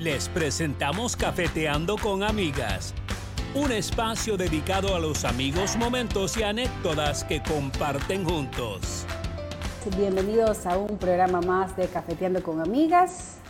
[0.00, 2.94] Les presentamos Cafeteando con Amigas,
[3.54, 9.04] un espacio dedicado a los amigos, momentos y anécdotas que comparten juntos.
[9.98, 13.40] Bienvenidos a un programa más de Cafeteando con Amigas.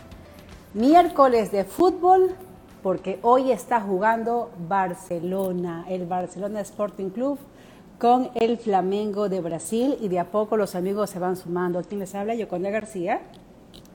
[0.73, 2.35] Miércoles de fútbol,
[2.83, 7.39] porque hoy está jugando Barcelona, el Barcelona Sporting Club
[7.97, 11.79] con el Flamengo de Brasil y de a poco los amigos se van sumando.
[11.79, 12.35] ¿A quién les habla?
[12.35, 13.21] Yoconda García.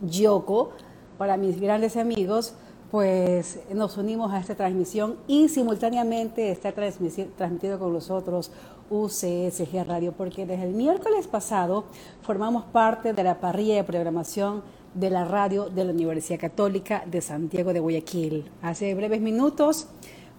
[0.01, 0.73] Yoko,
[1.19, 2.55] para mis grandes amigos,
[2.91, 8.51] pues nos unimos a esta transmisión y simultáneamente está transmitido con nosotros
[8.91, 11.85] UCSG Radio, porque desde el miércoles pasado
[12.23, 14.63] formamos parte de la parrilla de programación
[14.95, 18.51] de la radio de la Universidad Católica de Santiago de Guayaquil.
[18.63, 19.89] Hace breves minutos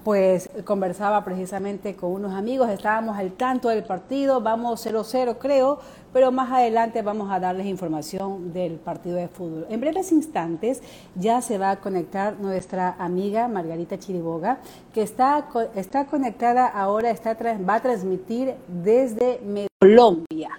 [0.08, 5.80] pues conversaba precisamente con unos amigos, estábamos al tanto del partido, vamos 0-0 creo,
[6.14, 9.68] pero más adelante vamos a darles información del partido de fútbol.
[9.70, 10.82] En breves instantes
[11.16, 14.60] ya se va a conectar nuestra amiga Margarita Chiriboga,
[14.94, 17.36] que está, está conectada ahora, está,
[17.68, 19.42] va a transmitir desde
[19.78, 20.52] Colombia.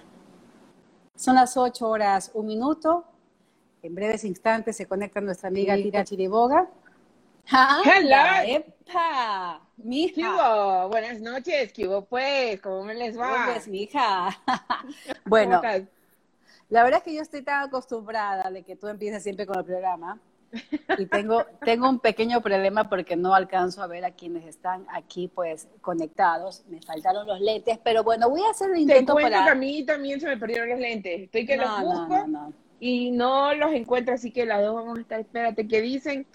[1.15, 3.03] Son las 8 horas, un minuto.
[3.81, 6.69] En breves instantes se conecta nuestra amiga Tira Chiriboga.
[7.51, 9.61] Hola, ¡Epa!
[9.77, 10.85] Mija.
[10.85, 12.61] Buenas noches, ¿qué hubo pues?
[12.61, 13.45] ¿Cómo me les va?
[13.45, 14.29] Pues, mija.
[15.25, 15.61] bueno,
[16.69, 19.65] la verdad es que yo estoy tan acostumbrada de que tú empieces siempre con el
[19.65, 20.19] programa
[20.97, 25.27] y tengo, tengo un pequeño problema porque no alcanzo a ver a quienes están aquí
[25.27, 26.63] pues conectados.
[26.67, 29.55] Me faltaron los lentes, pero bueno, voy a hacer un intento Te cuento que a
[29.55, 31.21] mí también se me perdieron los lentes.
[31.21, 35.19] Estoy que los busco y no los encuentro, así que las dos vamos a estar,
[35.19, 36.27] espérate, ¿qué dicen?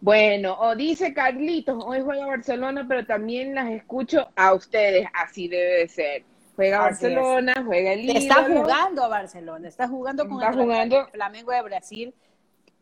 [0.00, 5.80] Bueno, o dice Carlitos, hoy juega Barcelona, pero también las escucho a ustedes, así debe
[5.80, 6.22] de ser.
[6.54, 12.14] Juega Barcelona, juega el Está jugando a Barcelona, está jugando con el Flamengo de Brasil,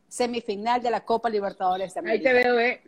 [0.09, 2.31] semifinal de la Copa Libertadores de América.
[2.31, 2.83] Ahí te veo, ¿eh?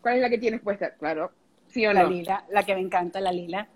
[0.00, 0.94] ¿Cuál es la que tienes puesta?
[0.94, 1.32] Claro,
[1.68, 3.68] ¿sí o la lila, la que me encanta, la lila.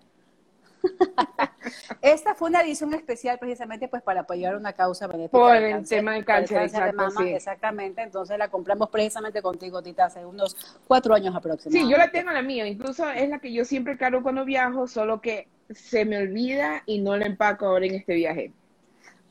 [2.03, 5.39] Esta fue una edición especial precisamente pues para apoyar una causa benéfica.
[5.39, 6.71] Por el tema del cáncer,
[7.27, 8.03] exactamente.
[8.03, 10.56] Entonces la compramos precisamente contigo, Tita, hace unos
[10.87, 11.87] cuatro años aproximadamente.
[11.87, 12.67] Sí, yo la tengo la mía.
[12.67, 17.00] Incluso es la que yo siempre cargo cuando viajo, solo que se me olvida y
[17.00, 18.53] no la empaco ahora en este viaje.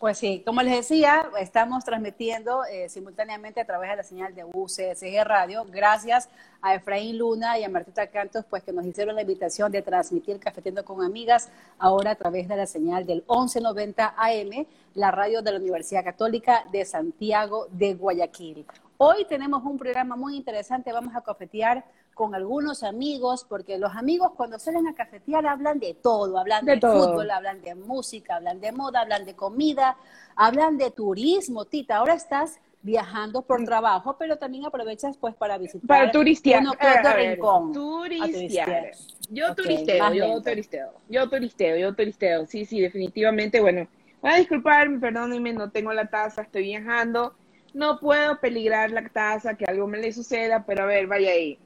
[0.03, 4.43] Pues sí, como les decía, estamos transmitiendo eh, simultáneamente a través de la señal de
[4.43, 5.65] UCSG Radio.
[5.71, 6.27] Gracias
[6.61, 10.41] a Efraín Luna y a Martita Cantos, pues que nos hicieron la invitación de transmitir
[10.41, 11.47] Cafetiendo con Amigas,
[11.79, 16.65] ahora a través de la señal del 1190 AM, la radio de la Universidad Católica
[16.69, 18.65] de Santiago de Guayaquil.
[18.97, 24.31] Hoy tenemos un programa muy interesante, vamos a cafetear con algunos amigos, porque los amigos
[24.35, 28.71] cuando salen a cafetear hablan de todo, hablan de, fútbol, hablan de música, hablan de
[28.71, 29.97] moda, hablan de comida,
[30.35, 31.97] hablan de turismo, Tita.
[31.97, 33.65] Ahora estás viajando por mm.
[33.65, 36.73] trabajo, pero también aprovechas pues para visitar para turistear, uno
[37.15, 37.73] rincón.
[37.73, 38.91] Turistear.
[39.29, 42.45] Yo turisteo, yo turisteo, yo turisteo, yo turisteo.
[42.45, 43.87] Sí, sí, definitivamente, bueno,
[44.21, 47.33] voy a disculparme, perdónenme, no tengo la taza, estoy viajando,
[47.73, 51.57] no puedo peligrar la taza, que algo me le suceda, pero a ver, vaya ahí.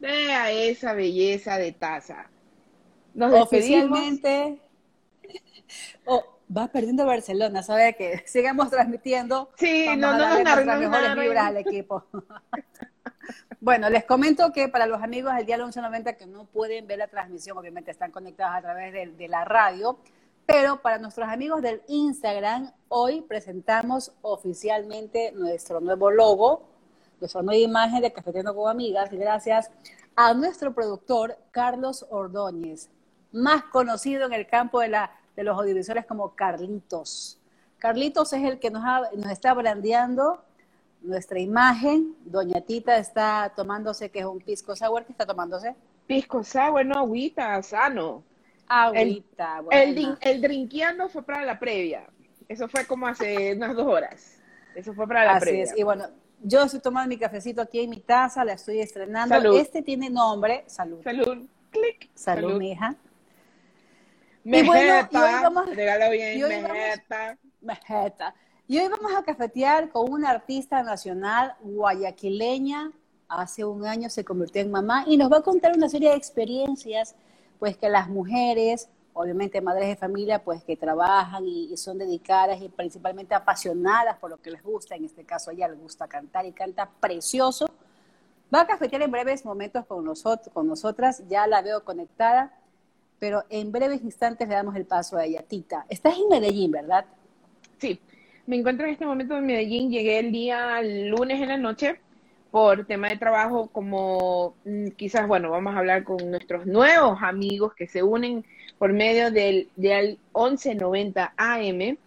[0.00, 2.28] Vea esa belleza de taza.
[3.14, 4.60] Nos Oficialmente.
[6.04, 6.22] Oh,
[6.56, 9.50] va perdiendo Barcelona, sabe que sigamos transmitiendo.
[9.56, 12.04] Sí, no, no nos las mejores vibras al equipo.
[13.60, 17.08] bueno, les comento que para los amigos del día 1190 que no pueden ver la
[17.08, 19.98] transmisión, obviamente están conectados a través de, de la radio,
[20.46, 26.68] pero para nuestros amigos del Instagram, hoy presentamos oficialmente nuestro nuevo logo,
[27.18, 29.70] que son una imagen de Cafeteando con Amigas, gracias
[30.14, 32.88] a nuestro productor Carlos Ordóñez,
[33.32, 37.38] más conocido en el campo de, la, de los audiovisuales como Carlitos.
[37.78, 38.82] Carlitos es el que nos,
[39.14, 40.42] nos está brandeando
[41.02, 42.16] nuestra imagen.
[42.24, 45.74] Doña Tita está tomándose, que es un pisco sour, ¿qué está tomándose?
[46.06, 48.24] Pisco sour, no, agüita, sano.
[48.68, 52.06] Agüita, el, el, el drinkeando fue para la previa.
[52.48, 54.38] Eso fue como hace unas dos horas.
[54.74, 55.64] Eso fue para la previa.
[55.64, 56.06] Así es, y bueno,
[56.42, 59.56] yo estoy tomando mi cafecito aquí en mi taza, la estoy estrenando.
[59.56, 61.02] Este tiene nombre, salud.
[61.02, 62.10] Salud, clic.
[62.14, 62.94] Salud, mi hija.
[64.44, 65.70] y bueno, y hoy vamos,
[66.10, 66.54] bien, y hoy
[68.68, 72.92] Y hoy vamos a cafetear con una artista nacional guayaquileña.
[73.28, 76.16] Hace un año se convirtió en mamá y nos va a contar una serie de
[76.16, 77.16] experiencias,
[77.58, 82.68] pues que las mujeres obviamente madres de familia pues que trabajan y, son dedicadas y
[82.68, 86.44] principalmente apasionadas por lo que les gusta, en este caso a ella le gusta cantar
[86.44, 87.66] y canta precioso.
[88.54, 92.52] Va a cafetear en breves momentos con, nosotros, con nosotras, ya la veo conectada,
[93.18, 95.42] pero en breves instantes le damos el paso a ella.
[95.42, 97.06] Tita, estás en Medellín, ¿verdad?
[97.78, 97.98] Sí,
[98.46, 99.90] Me encuentro en este momento en Medellín.
[99.90, 102.00] Llegué el día lunes en la noche
[102.50, 107.74] por tema de trabajo, como mm, quizás, bueno, vamos a hablar con nuestros nuevos amigos
[107.74, 108.44] que se unen
[108.78, 111.98] por medio del, del 1190 AM.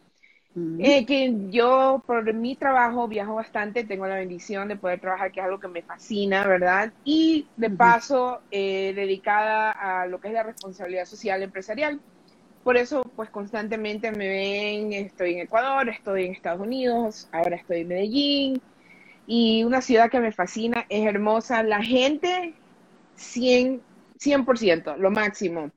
[0.82, 5.40] Eh, que yo por mi trabajo viajo bastante, tengo la bendición de poder trabajar, que
[5.40, 6.92] es algo que me fascina, ¿verdad?
[7.04, 12.02] Y de paso, eh, dedicada a lo que es la responsabilidad social empresarial.
[12.64, 17.82] Por eso, pues constantemente me ven, estoy en Ecuador, estoy en Estados Unidos, ahora estoy
[17.82, 18.62] en Medellín,
[19.28, 22.54] y una ciudad que me fascina, es hermosa, la gente
[23.18, 23.82] 100%,
[24.18, 25.72] 100% lo máximo.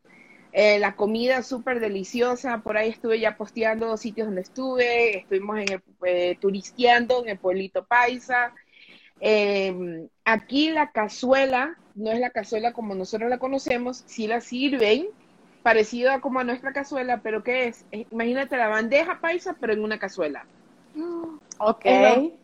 [0.53, 5.59] Eh, la comida súper deliciosa, por ahí estuve ya posteando dos sitios donde estuve, estuvimos
[5.59, 8.53] en el, eh, turisteando en el pueblito Paisa.
[9.19, 15.07] Em, aquí la cazuela, no es la cazuela como nosotros la conocemos, sí la sirven,
[15.63, 17.87] parecida como a nuestra cazuela, pero ¿qué es?
[18.11, 20.45] Imagínate la bandeja paisa, pero en una cazuela.
[21.59, 21.87] Ok.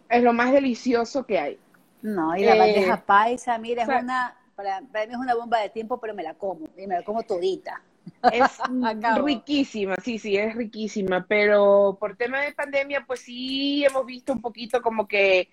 [0.09, 1.59] Es lo, más delicioso que hay.
[2.01, 5.59] No, y la eh, bandeja paisa, mira, es una, para, para, mí es una bomba
[5.61, 7.83] de tiempo, pero me la como, y me la como todita.
[8.33, 8.59] Es
[9.25, 14.41] riquísima, sí, sí, es riquísima, pero por tema de pandemia, pues sí hemos visto un
[14.41, 15.49] poquito como que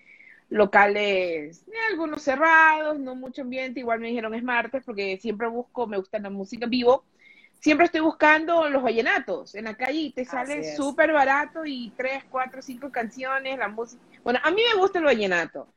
[0.48, 5.86] locales, eh, algunos cerrados, no mucho ambiente, igual me dijeron es martes porque siempre busco,
[5.86, 7.04] me gusta la música vivo,
[7.60, 12.24] siempre estoy buscando los vallenatos en la calle y te sale súper barato y tres,
[12.30, 15.68] cuatro, cinco canciones, la música, bueno, a mí me gusta el vallenato,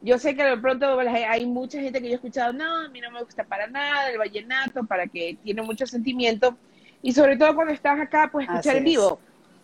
[0.00, 3.00] yo sé que de pronto hay mucha gente que yo he escuchado, no, a mí
[3.00, 6.56] no me gusta para nada el vallenato, para que tiene mucho sentimiento.
[7.02, 9.18] Y sobre todo cuando estás acá, pues escuchar en vivo.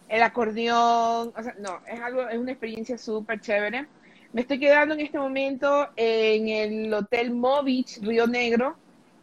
[0.08, 3.86] El acordeón, o sea, no, es algo, es una experiencia súper chévere.
[4.32, 8.76] Me estoy quedando en este momento en el Hotel Movich Río Negro,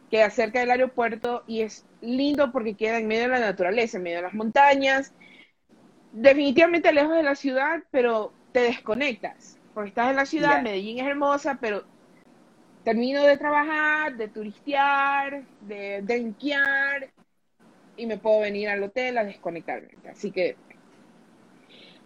[0.10, 3.98] que es cerca del aeropuerto, y es lindo porque queda en medio de la naturaleza,
[3.98, 5.14] en medio de las montañas.
[6.14, 11.08] Definitivamente lejos de la ciudad, pero te desconectas porque estás en la ciudad, Medellín es
[11.08, 11.84] hermosa, pero
[12.84, 17.10] termino de trabajar, de turistear, de drinkear
[17.96, 19.90] y me puedo venir al hotel a desconectarme.
[20.10, 20.56] Así que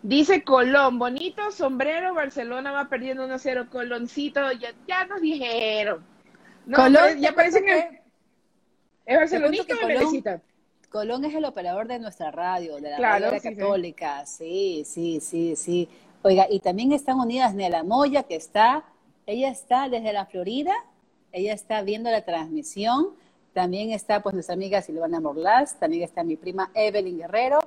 [0.01, 6.06] dice Colón, bonito sombrero, Barcelona va perdiendo 1-0, Coloncito, ya, ya nos dijeron.
[6.73, 8.01] Colón, ya parece que...
[9.06, 10.41] ¿Es barcelonista o Colón,
[10.89, 15.89] Colón es el operador de nuestra radio, de la radio católica, sí, sí, sí, sí.
[16.27, 18.83] Oiga, y también están unidas Nela Moya, que está,
[19.27, 20.74] ella está desde la Florida,
[21.31, 23.10] ella está viendo la transmisión,
[23.54, 27.60] también está pues nuestra amiga Silvana Morlas, también está mi prima Evelyn Guerrero,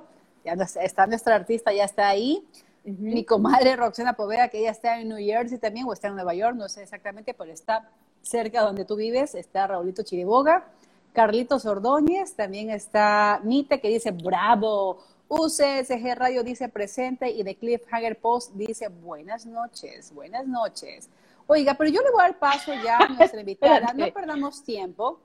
[0.43, 2.45] ya está nuestra artista, ya está ahí,
[2.83, 6.33] mi comadre Roxana Poveda, que ella está en New Jersey también, o está en Nueva
[6.33, 7.89] York, no sé exactamente, pero está
[8.21, 10.65] cerca donde tú vives, está Raulito Chiriboga,
[11.13, 18.19] Carlitos Ordóñez, también está Mite, que dice, bravo, UCSG Radio dice presente y The Cliffhanger
[18.19, 21.07] Post dice buenas noches, buenas noches.
[21.45, 25.19] Oiga, pero yo le voy a dar paso ya a nuestra invitada, no perdamos tiempo.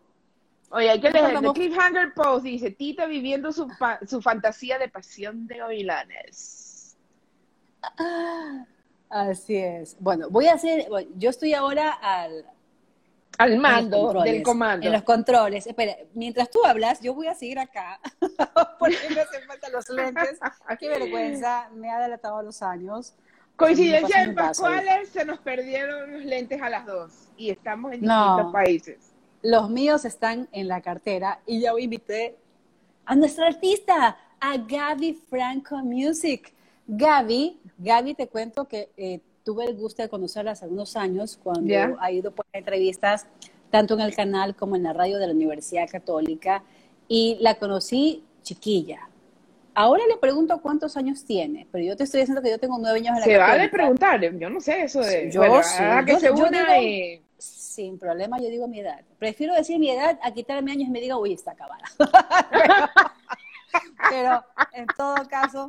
[0.71, 3.67] Oye, hay que leer, The Cliffhanger Post dice, Tita viviendo su,
[4.07, 6.97] su fantasía de pasión de Oilanes.
[9.09, 9.97] Así es.
[10.01, 10.87] Bueno, voy a hacer,
[11.17, 12.45] yo estoy ahora al,
[13.39, 14.87] al mando del comando.
[14.87, 15.67] En los controles.
[15.67, 18.01] Espera, mientras tú hablas, yo voy a seguir acá.
[18.79, 20.39] porque me hacen falta los lentes.
[20.79, 23.15] Qué vergüenza, me ha delatado los años.
[23.57, 28.53] Coincidencia en Pascuales, se nos perdieron los lentes a las dos y estamos en distintos
[28.53, 29.13] países.
[29.43, 32.37] Los míos están en la cartera y ya invité
[33.05, 36.53] a nuestra artista, a Gaby Franco Music.
[36.87, 41.75] Gaby, Gaby, te cuento que eh, tuve el gusto de conocerla hace algunos años cuando
[42.01, 43.27] ha ido por entrevistas
[43.71, 46.65] tanto en el canal como en la radio de la Universidad Católica
[47.07, 49.09] y la conocí chiquilla.
[49.75, 53.01] Ahora le pregunto cuántos años tiene, pero yo te estoy diciendo que yo tengo nueve
[53.01, 55.31] años en la Se vale preguntar, yo no sé eso de...
[55.31, 55.43] Yo
[56.07, 56.47] que se digo,
[57.39, 59.01] Sin problema, yo digo mi edad.
[59.19, 61.85] Prefiero decir mi edad a quitarme años y me diga, uy, está acabada.
[64.11, 65.69] pero en todo caso,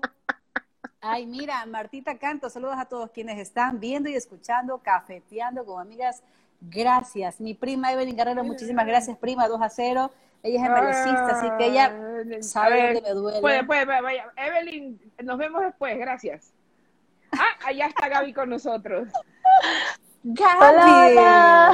[1.07, 6.23] Ay, mira, Martita Canto, saludos a todos quienes están viendo y escuchando, cafeteando con amigas.
[6.59, 7.39] Gracias.
[7.39, 10.11] Mi prima Evelyn Guerrero, muchísimas gracias, prima, 2 a 0.
[10.41, 13.41] Ella es emerecista, así que ella sabe dónde me duele.
[13.41, 14.31] Puede, puede, vaya.
[14.35, 16.51] Evelyn, nos vemos después, gracias.
[17.31, 19.07] Ah, allá está Gaby con nosotros.
[20.23, 20.57] Gaby.
[20.59, 21.71] Hola,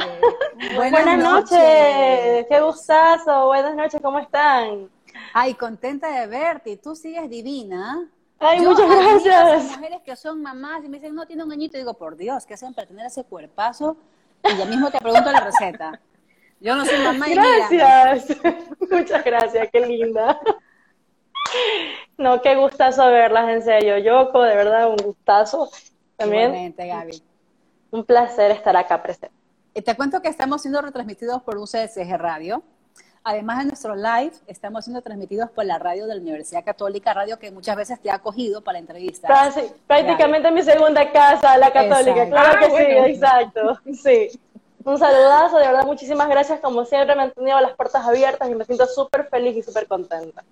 [0.76, 2.46] Buenas, noches.
[2.50, 3.46] Qué gustazo.
[3.46, 4.90] Buenas noches, ¿cómo están?
[5.32, 6.76] Ay, contenta de verte.
[6.76, 8.10] Tú sigues divina.
[8.44, 9.76] Ay, muchas gracias.
[9.76, 11.76] mujeres que son mamás y me dicen, no, tiene un añito.
[11.76, 13.96] Y digo, por Dios, ¿qué hacen para tener ese cuerpazo?
[14.42, 16.00] Y ya mismo te pregunto la receta.
[16.60, 18.36] Yo no soy mamá y Gracias.
[18.90, 20.40] Muchas gracias, qué linda.
[22.18, 23.98] No, qué gustazo verlas, en serio.
[23.98, 25.70] Yoko, de verdad, un gustazo.
[26.16, 26.50] También.
[26.50, 27.22] Igualmente, Gaby.
[27.92, 29.34] Un placer estar acá presente.
[29.74, 32.62] Y te cuento que estamos siendo retransmitidos por UCSG Radio.
[33.24, 37.38] Además de nuestro live, estamos siendo transmitidos por la radio de la Universidad Católica, radio
[37.38, 39.30] que muchas veces te ha acogido para entrevistas.
[39.30, 43.80] Casi, prácticamente mi segunda casa, la Católica, claro que sí, exacto.
[43.92, 44.28] Sí.
[44.84, 46.58] Un saludazo, de verdad, muchísimas gracias.
[46.58, 49.86] Como siempre, me han tenido las puertas abiertas y me siento súper feliz y súper
[49.86, 50.42] contenta.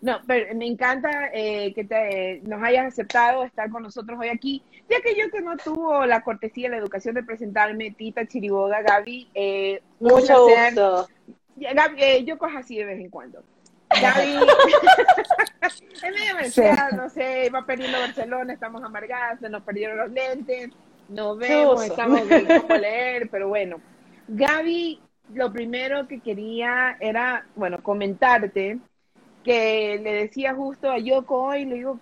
[0.00, 4.62] No, pero me encanta eh, que te, nos hayas aceptado estar con nosotros hoy aquí,
[4.88, 9.30] ya que yo que no tuvo la cortesía, la educación de presentarme, Tita Chiriboga, Gaby.
[9.34, 11.08] Eh, Mucho gusto.
[11.58, 13.42] Eh, yo cojo así de vez en cuando.
[14.00, 14.36] Gaby,
[15.62, 20.70] es medio merced, no sé, va perdiendo Barcelona, estamos amargadas, se nos perdieron los lentes,
[21.08, 23.80] nos vemos, estamos viendo cómo leer, pero bueno.
[24.26, 25.00] Gaby,
[25.34, 28.78] lo primero que quería era, bueno, comentarte
[29.42, 32.00] que le decía justo a Yoko hoy, le digo,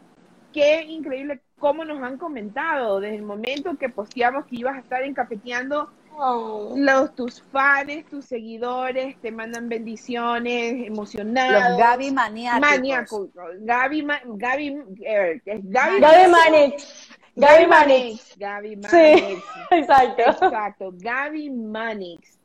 [0.52, 5.02] qué increíble cómo nos han comentado desde el momento que posteamos que ibas a estar
[5.02, 5.90] encafeteando.
[6.16, 6.74] Oh.
[6.76, 11.70] Los, tus fans, tus seguidores te mandan bendiciones, emocionados.
[11.70, 12.60] Los Gaby maníacos.
[12.60, 13.28] Maníacos.
[13.60, 14.66] Gaby, Gaby,
[15.04, 17.08] eh, Gaby, Gaby Manix.
[17.34, 18.38] Gaby Manix.
[18.38, 18.90] Gaby Manix.
[18.90, 19.38] Sí,
[19.70, 20.22] exacto.
[20.22, 22.38] Exacto, Gaby Manix.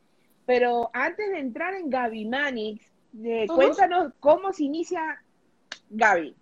[0.46, 2.86] Pero antes de entrar en Gaby Manix,
[3.48, 5.22] cuéntanos cómo se inicia
[5.90, 6.36] Gaby.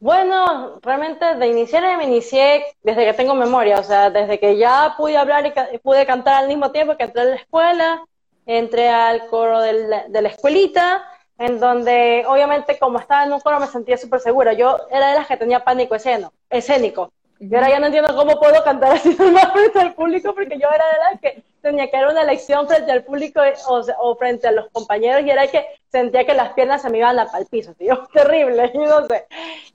[0.00, 4.94] Bueno, realmente de iniciar me inicié desde que tengo memoria, o sea, desde que ya
[4.96, 8.04] pude hablar y pude cantar al mismo tiempo que entré a la escuela,
[8.46, 11.04] entré al coro de la, escuelita,
[11.36, 14.54] en donde obviamente como estaba en un coro me sentía súper segura.
[14.54, 17.12] Yo era de las que tenía pánico escénico.
[17.38, 20.68] Y ahora ya no entiendo cómo puedo cantar así normal frente al público, porque yo
[20.68, 24.52] era de las que tenía que dar una lección frente al público o, frente a
[24.52, 28.06] los compañeros, y era que sentía que las piernas se me iban al piso, tío,
[28.12, 29.26] terrible, yo no sé.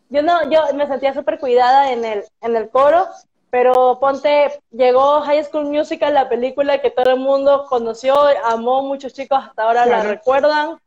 [0.10, 3.08] Yo, no, yo me sentía súper cuidada en el, en el coro,
[3.50, 9.14] pero ponte, llegó High School Musical, la película que todo el mundo conoció, amó, muchos
[9.14, 10.80] chicos hasta ahora la recuerdan,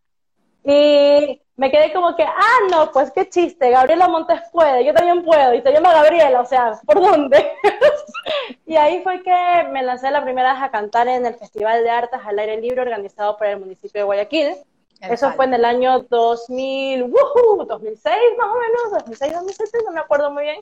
[0.64, 5.24] y me quedé como que, ah, no, pues qué chiste, Gabriela Montes puede, yo también
[5.24, 7.50] puedo, y se llama Gabriela, o sea, ¿por dónde?
[8.66, 11.90] y ahí fue que me lancé la primera vez a cantar en el Festival de
[11.90, 14.54] Artes al aire libre organizado por el municipio de Guayaquil.
[15.00, 20.00] Eso fue en el año 2000, uh, 2006 más o menos, 2006, 2007, no me
[20.00, 20.60] acuerdo muy bien.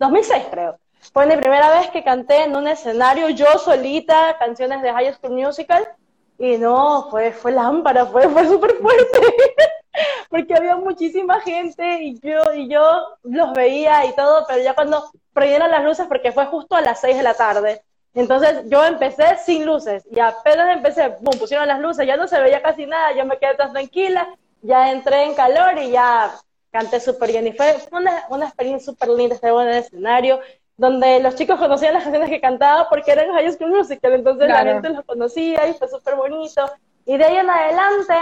[0.00, 0.76] 2006 creo.
[1.12, 5.34] Fue mi primera vez que canté en un escenario yo solita canciones de High School
[5.34, 5.88] Musical
[6.36, 9.20] y no, fue, fue lámpara, fue, fue súper fuerte,
[10.30, 12.82] porque había muchísima gente y yo, y yo
[13.22, 17.00] los veía y todo, pero ya cuando prendieron las luces, porque fue justo a las
[17.00, 17.82] 6 de la tarde,
[18.14, 22.40] entonces yo empecé sin luces y apenas empecé, boom, pusieron las luces, ya no se
[22.40, 24.28] veía casi nada, yo me quedé tan tranquila,
[24.60, 26.30] ya entré en calor y ya
[26.70, 27.46] canté súper bien.
[27.46, 30.40] Y fue una, una experiencia súper linda estar en el escenario
[30.76, 34.64] donde los chicos conocían las canciones que cantaba porque eran High School Musical, entonces la
[34.64, 36.70] gente los conocía y fue súper bonito.
[37.04, 38.14] Y de ahí en adelante,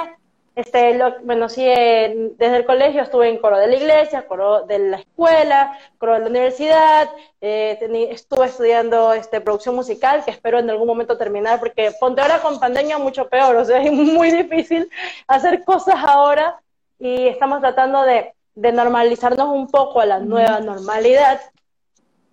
[0.55, 4.79] este, lo, bueno, sí, desde el colegio estuve en coro de la iglesia, coro de
[4.79, 7.09] la escuela, coro de la universidad,
[7.41, 7.79] eh,
[8.11, 12.59] estuve estudiando este, producción musical, que espero en algún momento terminar, porque ponte ahora con
[12.59, 14.91] pandemia mucho peor, o sea, es muy difícil
[15.27, 16.61] hacer cosas ahora
[16.99, 21.41] y estamos tratando de, de normalizarnos un poco a la nueva normalidad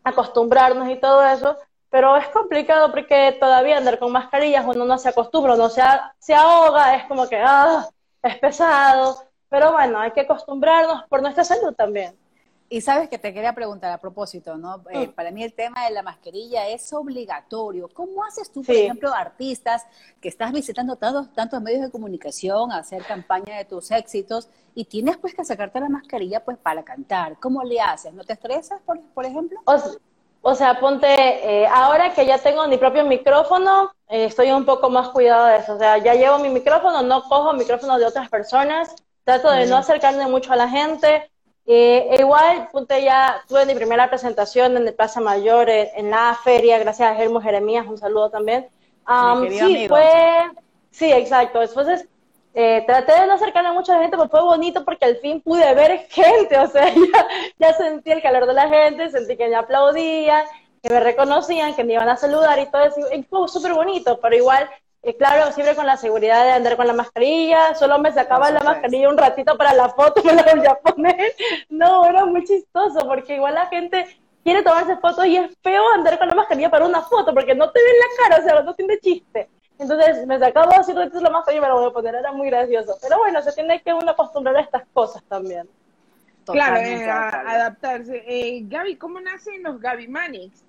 [0.03, 1.57] acostumbrarnos y todo eso,
[1.89, 5.81] pero es complicado porque todavía andar con mascarillas uno no se acostumbra, uno se,
[6.19, 7.87] se ahoga, es como que, ah,
[8.21, 12.15] es pesado, pero bueno, hay que acostumbrarnos por nuestra salud también.
[12.69, 14.83] Y sabes que te quería preguntar a propósito, ¿no?
[14.89, 15.11] Eh, mm.
[15.13, 17.87] para mí el tema de la mascarilla es obligatorio.
[17.93, 19.85] ¿Cómo haces tú, por ejemplo, artistas
[20.19, 24.83] que estás visitando tantos, tantos medios de comunicación, a hacer campaña de tus éxitos y
[24.83, 27.39] tienes pues que sacarte la mascarilla pues para cantar?
[27.39, 28.13] ¿Cómo le haces?
[28.13, 29.61] ¿No te estresas, por, por ejemplo?
[29.63, 29.93] O, sea,
[30.41, 35.45] ponte, eh, ahora que ya tengo mi propio micrófono, eh, estoy un poco más cuidado
[35.47, 35.73] de eso.
[35.75, 39.77] O sea, ya llevo mi micrófono, no cojo micrófono de otras personas, trato de no
[39.77, 41.29] acercarme mucho a la gente
[41.69, 46.79] eh, igual, punte ya tuve mi primera presentación en el Plaza Mayor, en la feria,
[46.79, 48.69] gracias a Germo Jeremías, un saludo también.
[49.49, 50.07] sí, fue,
[50.91, 51.61] sí, exacto.
[51.61, 52.07] Entonces,
[52.59, 55.75] eh, traté de no acercarme a mucha gente, pero fue bonito porque al fin pude
[55.75, 57.27] ver gente, o sea, ya,
[57.59, 60.43] ya sentí el calor de la gente, sentí que me aplaudían,
[60.81, 64.19] que me reconocían, que me iban a saludar y todo eso, y fue súper bonito,
[64.19, 64.67] pero igual
[65.13, 69.09] claro, siempre con la seguridad de andar con la mascarilla, solo me sacaba la mascarilla
[69.09, 71.33] un ratito para la foto, me la volvía a poner.
[71.69, 76.17] No, era muy chistoso, porque igual la gente quiere tomarse fotos y es feo andar
[76.17, 78.75] con la mascarilla para una foto, porque no te ven la cara, o sea, no
[78.75, 79.49] tiene chiste.
[79.79, 82.47] Entonces me sacaba así ratitos la mascarilla y me la voy a poner, era muy
[82.47, 82.97] gracioso.
[83.01, 85.69] Pero bueno, se tiene que uno acostumbrar a estas cosas también.
[86.45, 86.77] Claro,
[87.47, 88.23] adaptarse.
[88.25, 90.63] Eh, Gaby, ¿cómo nacen los Gaby Manix?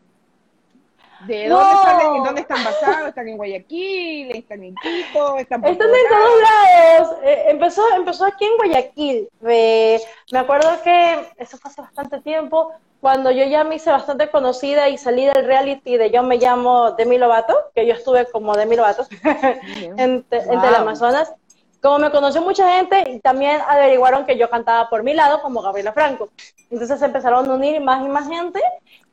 [1.27, 3.09] ¿De dónde, salen, dónde están basados?
[3.09, 4.37] ¿Están en Guayaquil?
[4.37, 5.37] ¿Están en Quito?
[5.37, 7.17] ¿Están, en todos lados.
[7.25, 9.29] Eh, empezó, empezó aquí en Guayaquil.
[9.41, 14.89] me acuerdo que eso fue hace bastante tiempo, cuando yo ya me hice bastante conocida
[14.89, 18.77] y salí del reality de Yo me llamo Demi Lovato, que yo estuve como Demi
[18.77, 21.33] Lovato en, en Teleamazonas.
[21.81, 25.63] Como me conoció mucha gente y también averiguaron que yo cantaba por mi lado como
[25.63, 26.31] Gabriela Franco.
[26.71, 28.61] Entonces empezaron a unir más y más gente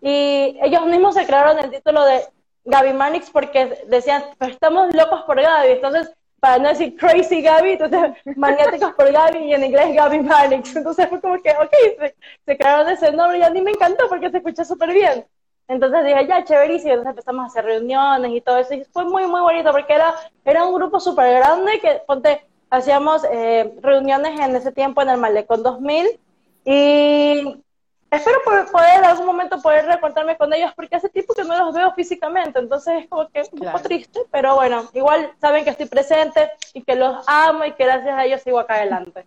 [0.01, 2.23] y ellos mismos se crearon el título de
[2.65, 5.73] Gaby Manix porque decían, estamos locos por Gaby.
[5.73, 10.75] Entonces, para no decir crazy Gaby, entonces maniáticos por Gaby y en inglés Gaby Manix.
[10.75, 12.15] Entonces fue como que, ok, se,
[12.45, 15.25] se crearon ese nombre y a mí me encantó porque se escucha súper bien.
[15.67, 16.93] Entonces dije, ya, chéverísimo.
[16.93, 18.73] Entonces empezamos a hacer reuniones y todo eso.
[18.73, 20.13] Y fue muy, muy bonito porque era,
[20.43, 25.17] era un grupo súper grande que, ponte, hacíamos eh, reuniones en ese tiempo en el
[25.17, 26.19] Malecón 2000
[26.65, 27.63] y
[28.11, 28.39] espero
[28.71, 31.93] poder, en algún momento poder recontarme con ellos porque hace tiempo que no los veo
[31.93, 36.51] físicamente, entonces es como que un poco triste, pero bueno, igual saben que estoy presente
[36.73, 39.25] y que los amo y que gracias a ellos sigo acá adelante.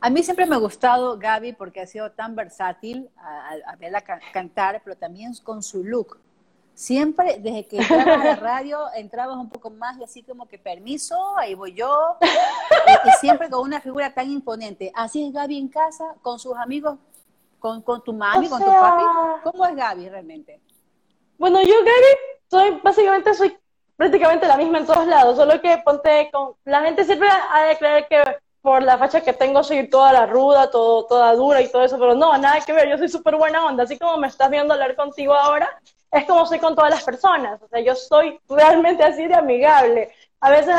[0.00, 4.82] A mí siempre me ha gustado Gaby porque ha sido tan versátil a verla cantar,
[4.84, 6.18] pero también con su look
[6.74, 10.58] siempre, desde que entrabas a la radio, entrabas un poco más y así como que
[10.58, 14.90] permiso, ahí voy yo, y, siempre con una figura tan imponente.
[14.94, 16.98] Así es Gaby en casa, con sus amigos,
[17.62, 19.04] con, con tu mami, con tu papi.
[19.44, 20.60] ¿Cómo es Gaby realmente?
[21.38, 23.56] Bueno, yo Gaby, soy, básicamente soy
[23.96, 27.78] prácticamente la misma en todos lados, solo que ponte con, la gente siempre ha de
[27.78, 28.20] creer que
[28.60, 31.98] por la facha que tengo soy toda la ruda, todo, toda dura y todo eso,
[31.98, 34.74] pero no, nada que ver, yo soy súper buena onda, así como me estás viendo
[34.74, 35.68] hablar contigo ahora,
[36.10, 40.12] es como soy con todas las personas, o sea, yo soy realmente así de amigable.
[40.40, 40.74] A veces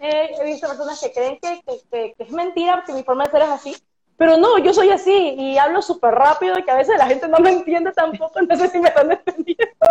[0.00, 3.48] he, visto personas que creen que, que, es mentira, que mi forma de ser es
[3.48, 3.76] así,
[4.20, 7.26] pero no, yo soy así y hablo súper rápido y que a veces la gente
[7.26, 9.86] no me entiende tampoco, no sé si me están entendiendo.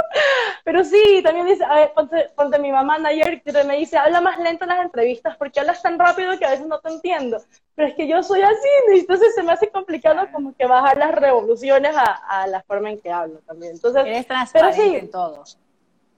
[0.64, 1.94] Pero sí, también dice, a ver,
[2.36, 5.98] ponte, mi mamá ayer me dice, habla más lento en las entrevistas porque hablas tan
[5.98, 7.42] rápido que a veces no te entiendo.
[7.74, 11.00] Pero es que yo soy así, y entonces se me hace complicado como que bajar
[11.00, 13.74] las revoluciones a, la forma en que hablo también.
[13.74, 15.44] Entonces, Eres transparente pero sí, en todo.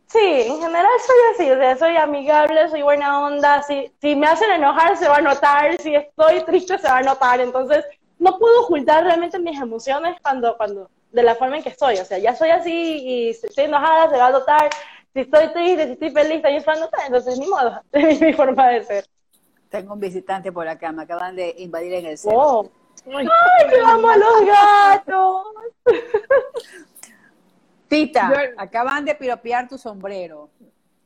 [0.08, 4.28] Sí, en general soy así, o sea, soy amigable, soy buena onda, si, si me
[4.28, 7.86] hacen enojar se va a notar, si estoy triste se va a notar, entonces
[8.22, 11.98] no puedo ocultar realmente mis emociones cuando, cuando, de la forma en que estoy.
[11.98, 14.70] O sea, ya soy así y si estoy enojada, se va a notar.
[15.12, 17.00] Si estoy triste, si estoy feliz, también se va a notar.
[17.08, 19.06] Entonces, ni modo, es mi forma de ser.
[19.70, 22.32] Tengo un visitante por acá, me acaban de invadir en el set.
[22.34, 22.70] Oh.
[23.08, 25.46] ¡Ay, ¡Ay amo a los gatos!
[27.88, 30.50] Tita, acaban de piropear tu sombrero.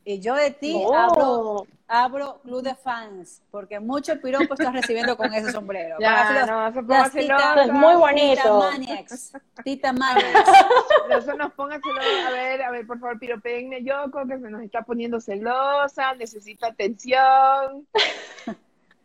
[0.08, 5.34] Y yo de ti abro, abro club de fans, porque mucho piropo estás recibiendo con
[5.34, 5.96] ese sombrero.
[6.00, 6.78] Ya, no, eso
[7.18, 8.40] es muy bonito.
[8.40, 9.32] Tita Maniacs.
[9.64, 10.50] Tita Maniacs.
[11.10, 12.28] Eso nos ponga celosa.
[12.28, 16.68] A ver, a ver, por favor, piropeenme Yoko, que se nos está poniendo celosa, necesita
[16.68, 17.86] atención.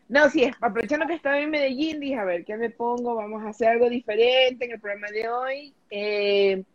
[0.07, 3.15] No, sí, aprovechando que estaba en Medellín, dije, a ver, ¿qué me pongo?
[3.15, 5.73] Vamos a hacer algo diferente en el programa de hoy.
[5.89, 6.65] Eh,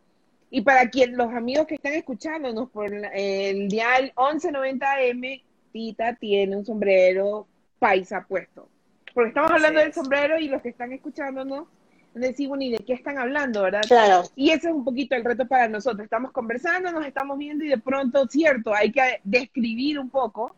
[0.57, 6.65] y para quien, los amigos que están escuchándonos por el dial 1190M, Tita tiene un
[6.65, 7.47] sombrero
[7.79, 8.67] paisa puesto.
[9.13, 11.67] Porque estamos hablando del sombrero y los que están escuchándonos
[12.15, 13.83] no decimos ni de qué están hablando, ¿verdad?
[13.87, 14.23] Claro.
[14.35, 16.05] Y ese es un poquito el reto para nosotros.
[16.05, 20.57] Estamos conversando, nos estamos viendo y de pronto, cierto, hay que describir un poco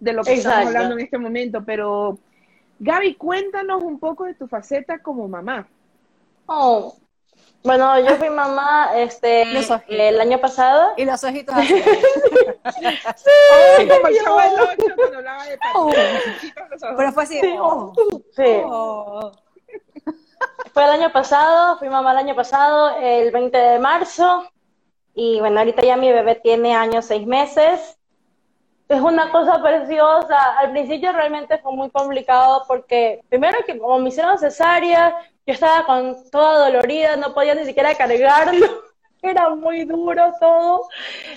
[0.00, 1.64] de lo que estamos hablando en este momento.
[1.64, 2.18] Pero,
[2.80, 5.68] Gaby, cuéntanos un poco de tu faceta como mamá.
[6.46, 6.96] Oh,
[7.62, 9.42] bueno, yo fui mamá este
[9.88, 10.92] el año pasado.
[10.96, 11.82] Y los ojitos así.
[13.16, 15.90] sí, como el chavo del cuando hablaba de oh.
[16.96, 17.40] Pero fue así.
[17.40, 17.56] Sí.
[17.58, 17.92] Oh.
[18.66, 19.32] Oh.
[20.72, 24.48] Fue el año pasado, fui mamá el año pasado, el 20 de marzo.
[25.14, 27.98] Y bueno, ahorita ya mi bebé tiene años, seis meses.
[28.88, 30.58] Es una cosa preciosa.
[30.58, 35.16] Al principio realmente fue muy complicado porque, primero que como me hicieron cesárea,
[35.46, 38.66] yo estaba con toda dolorida, no podía ni siquiera cargarlo.
[39.22, 40.88] Era muy duro todo.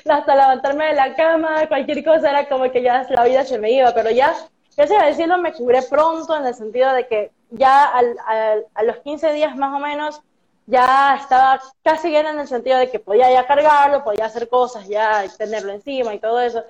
[0.08, 3.72] Hasta levantarme de la cama, cualquier cosa era como que ya la vida se me
[3.72, 3.92] iba.
[3.94, 4.36] Pero ya,
[4.76, 9.32] gracias a decirlo, me curé pronto en el sentido de que ya a los 15
[9.34, 10.22] días más o menos
[10.68, 14.88] ya estaba casi bien en el sentido de que podía ya cargarlo, podía hacer cosas,
[14.88, 16.64] ya tenerlo encima y todo eso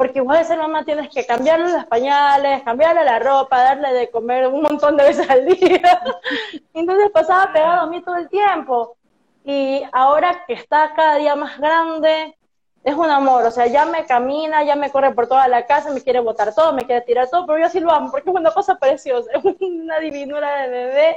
[0.00, 4.10] porque igual de ser mamá tienes que cambiarle los pañales, cambiarle la ropa, darle de
[4.10, 6.00] comer un montón de veces al día.
[6.72, 8.96] Entonces pasaba pegado a mí todo el tiempo.
[9.44, 12.34] Y ahora que está cada día más grande,
[12.82, 15.92] es un amor, o sea, ya me camina, ya me corre por toda la casa,
[15.92, 18.36] me quiere botar todo, me quiere tirar todo, pero yo sí lo amo, porque es
[18.36, 21.16] una cosa preciosa, es una divinura de bebé.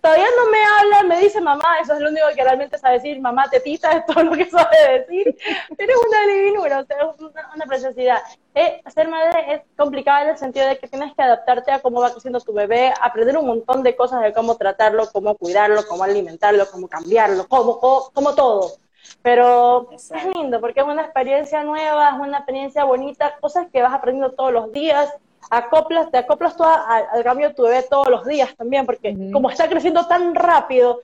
[0.00, 3.20] Todavía no me habla, me dice mamá, eso es lo único que realmente sabe decir,
[3.20, 5.36] mamá tetita, es todo lo que sabe decir,
[5.76, 8.18] pero es una divinura, o sea, es una, preciosidad.
[8.54, 12.00] Eh, ser madre es complicado en el sentido de que tienes que adaptarte a cómo
[12.00, 16.04] va creciendo tu bebé, aprender un montón de cosas de cómo tratarlo, cómo cuidarlo, cómo
[16.04, 18.82] alimentarlo, cómo cambiarlo, cómo, cómo, cómo todo
[19.22, 23.94] pero es lindo porque es una experiencia nueva, es una experiencia bonita, cosas que vas
[23.94, 25.12] aprendiendo todos los días,
[25.50, 29.50] acoplas, te acoplas toda, al, cambio de tu bebé todos los días también, porque como
[29.50, 31.02] está creciendo tan rápido,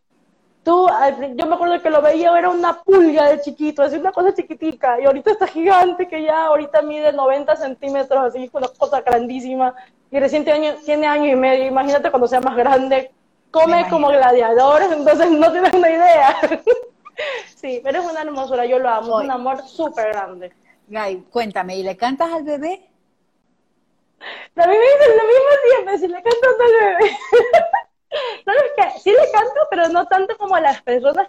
[0.63, 0.89] tú,
[1.35, 5.01] yo me acuerdo que lo veía, era una pulga de chiquito, es una cosa chiquitica,
[5.01, 9.75] y ahorita está gigante, que ya ahorita mide 90 centímetros, así, una cosa grandísima,
[10.11, 13.11] y recién tiene año, tiene año y medio, imagínate cuando sea más grande,
[13.51, 16.37] come como gladiador, entonces no tienes una idea.
[17.57, 20.53] Sí, pero es una hermosura, yo lo amo, es un amor súper grande.
[20.87, 22.89] Gay, cuéntame, ¿y le cantas al bebé?
[24.21, 27.17] A mí me dicen lo mismo siempre, si le cantas al bebé.
[28.45, 29.01] ¿Sabes qué?
[29.01, 31.29] Sí le canto, pero no tanto como las personas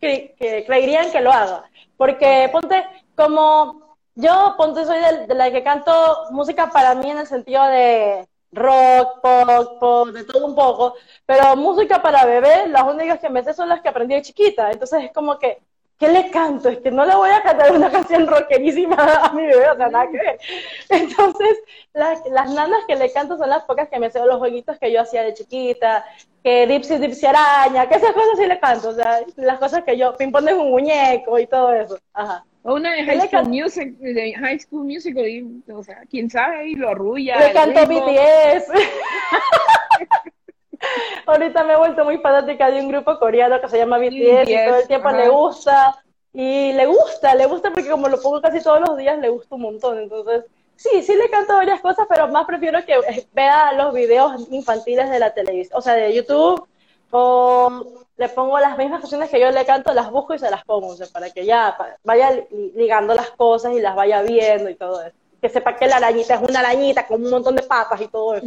[0.00, 1.64] que, que creerían que lo haga.
[1.96, 7.18] Porque ponte, como yo, ponte, soy de, de, la que canto música para mí en
[7.18, 12.84] el sentido de rock, pop, pop, de todo un poco, pero música para bebé, las
[12.84, 15.58] únicas que me sé son las que aprendí de chiquita, entonces es como que,
[15.98, 16.68] ¿qué le canto?
[16.68, 19.88] Es que no le voy a cantar una canción rockerísima a mi bebé, o sea,
[19.88, 20.38] nada que ver.
[20.88, 21.58] Entonces,
[21.92, 24.92] las, las nanas que le canto son las pocas que me sé los jueguitos que
[24.92, 26.04] yo hacía de chiquita,
[26.42, 29.96] que Dipsy Dipsy Araña, que esas cosas sí le canto, o sea, las cosas que
[29.96, 32.44] yo, ping pong un muñeco y todo eso, ajá.
[32.66, 35.24] Una de High School Music, de High School Musical,
[35.72, 37.38] o sea, quién sabe, y lo arrulla.
[37.38, 38.72] Le canto BTS.
[41.26, 44.66] Ahorita me he vuelto muy fanática de un grupo coreano que se llama BTS, y
[44.66, 46.02] todo el tiempo le gusta.
[46.32, 49.54] Y le gusta, le gusta porque como lo pongo casi todos los días, le gusta
[49.54, 49.98] un montón.
[49.98, 52.96] Entonces, sí, sí le canto varias cosas, pero más prefiero que
[53.32, 56.66] vea los videos infantiles de la televisión, o sea, de YouTube
[57.10, 60.64] o le pongo las mismas canciones que yo le canto, las busco y se las
[60.64, 62.30] pongo, o sea, para que ya vaya
[62.74, 65.16] ligando las cosas y las vaya viendo y todo eso.
[65.40, 68.34] Que sepa que la arañita es una arañita con un montón de patas y todo
[68.34, 68.46] eso.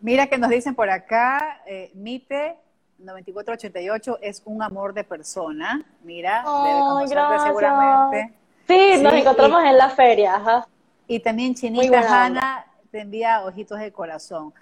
[0.00, 2.56] Mira que nos dicen por acá, eh, Mite
[2.98, 5.84] 9488 es un amor de persona.
[6.02, 8.34] Mira, debe conocerte seguramente.
[8.66, 10.68] Sí, nos encontramos en la feria, ajá.
[11.06, 14.52] Y también Chinita Hanna te envía ojitos de corazón.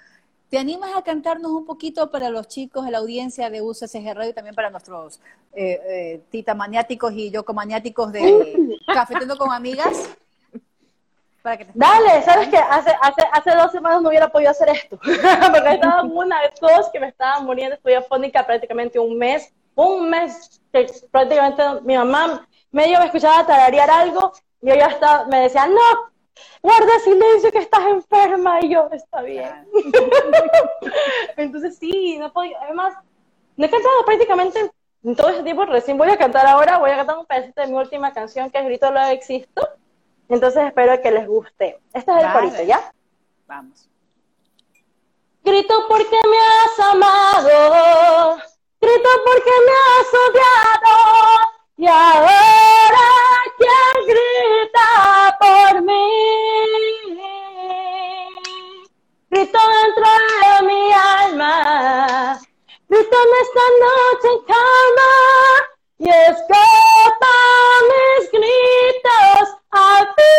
[0.49, 4.31] ¿Te animas a cantarnos un poquito para los chicos de la audiencia de UCSG Radio
[4.31, 5.21] y también para nuestros
[5.53, 10.17] eh, eh, tita maniáticos y yoco maniáticos de Cafetendo con Amigas?
[11.75, 16.03] Dale, sabes que hace, hace, hace dos semanas no hubiera podido hacer esto, porque estaba
[16.03, 20.87] una de dos que me estaban muriendo, estoy afónica prácticamente un mes, un mes que
[21.11, 26.11] prácticamente mi mamá medio me escuchaba tararear algo y yo ya estaba, me decía, no,
[26.63, 28.61] guarda silencio que estás enferma.
[28.61, 29.67] Y yo, está bien.
[31.37, 32.95] Entonces sí, no podía, además,
[33.57, 34.71] no he cantado prácticamente
[35.07, 37.69] en todo ese tiempo, recién voy a cantar ahora, voy a cantar un pedacito de
[37.69, 39.69] mi última canción que es Grito lo existo,
[40.29, 41.79] entonces espero que les guste.
[41.93, 42.93] Este es el corito, ¿ya?
[43.47, 43.89] Vamos.
[45.45, 48.37] Grito porque me has amado,
[48.81, 50.97] grito porque me has odiado,
[51.77, 53.07] y ahora
[53.59, 56.07] quien grita por mí.
[59.29, 62.39] Grito dentro de mi alma,
[62.89, 65.13] grito en esta noche en calma
[65.99, 67.35] y escapa
[67.91, 70.37] mis gritos a ti.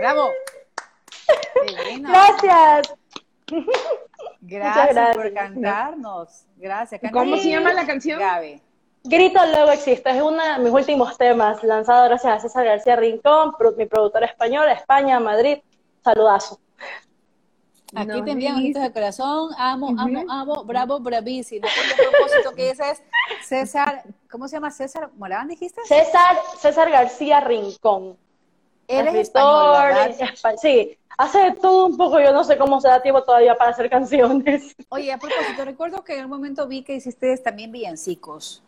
[0.00, 0.32] Bravo.
[2.00, 2.94] Gracias.
[4.42, 6.46] Gracias, por cantarnos.
[6.56, 7.00] Gracias.
[7.12, 8.20] ¿Cómo se llama la canción?
[8.20, 8.60] Gaby.
[9.06, 13.52] Grito luego existe, es uno de mis últimos temas, lanzado gracias a César García Rincón,
[13.76, 15.58] mi productor español, España, Madrid.
[16.02, 16.58] Saludazo.
[17.94, 21.66] Aquí te envían ojitos de corazón, amo, amo, amo, bravo, bravísimo.
[21.66, 23.02] Un propósito que ese es
[23.42, 24.70] César, ¿cómo se llama?
[24.70, 25.82] César Morán, dijiste?
[25.84, 28.16] César, César García Rincón.
[28.88, 30.14] Eres español,
[30.56, 33.90] Sí, hace todo un poco, yo no sé cómo se da tiempo todavía para hacer
[33.90, 34.74] canciones.
[34.88, 38.63] Oye, a propósito, recuerdo que en un momento vi que hiciste también villancicos,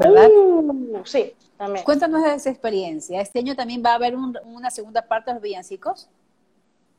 [0.00, 0.28] ¿verdad?
[0.28, 1.84] Uh, sí, también.
[1.84, 3.20] Cuéntanos de esa experiencia.
[3.20, 6.08] ¿Este año también va a haber una segunda parte de los villancicos?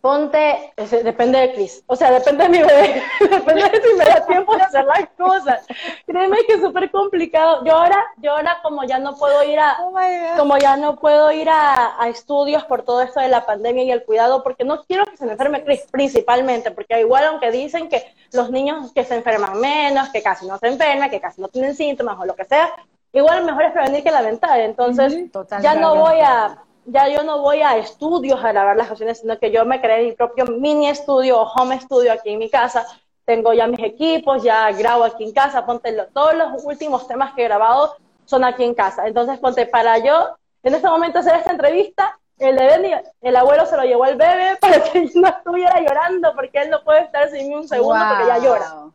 [0.01, 4.25] ponte, depende de Chris, o sea, depende de mi bebé, depende de si me da
[4.25, 5.65] tiempo de hacer las cosas.
[6.07, 7.63] Créeme que es súper complicado.
[7.63, 9.93] Yo ahora, yo ahora como ya no puedo ir a, oh
[10.37, 13.91] como ya no puedo ir a, a, estudios por todo esto de la pandemia y
[13.91, 17.87] el cuidado, porque no quiero que se me enferme Chris, principalmente, porque igual aunque dicen
[17.87, 21.47] que los niños que se enferman menos, que casi no se enferman, que casi no
[21.47, 22.73] tienen síntomas o lo que sea,
[23.13, 24.59] igual mejor es prevenir que lamentar.
[24.59, 25.13] Entonces,
[25.61, 29.37] ya no voy a ya yo no voy a estudios a grabar las canciones, sino
[29.37, 32.85] que yo me creé mi propio mini estudio o home studio aquí en mi casa.
[33.25, 37.43] Tengo ya mis equipos, ya grabo aquí en casa, ponte todos los últimos temas que
[37.43, 37.95] he grabado
[38.25, 39.07] son aquí en casa.
[39.07, 43.77] Entonces, ponte para yo en este momento hacer esta entrevista, el bebé, el abuelo se
[43.77, 47.53] lo llevó al bebé para que no estuviera llorando, porque él no puede estar sin
[47.53, 48.91] un segundo porque ya llora.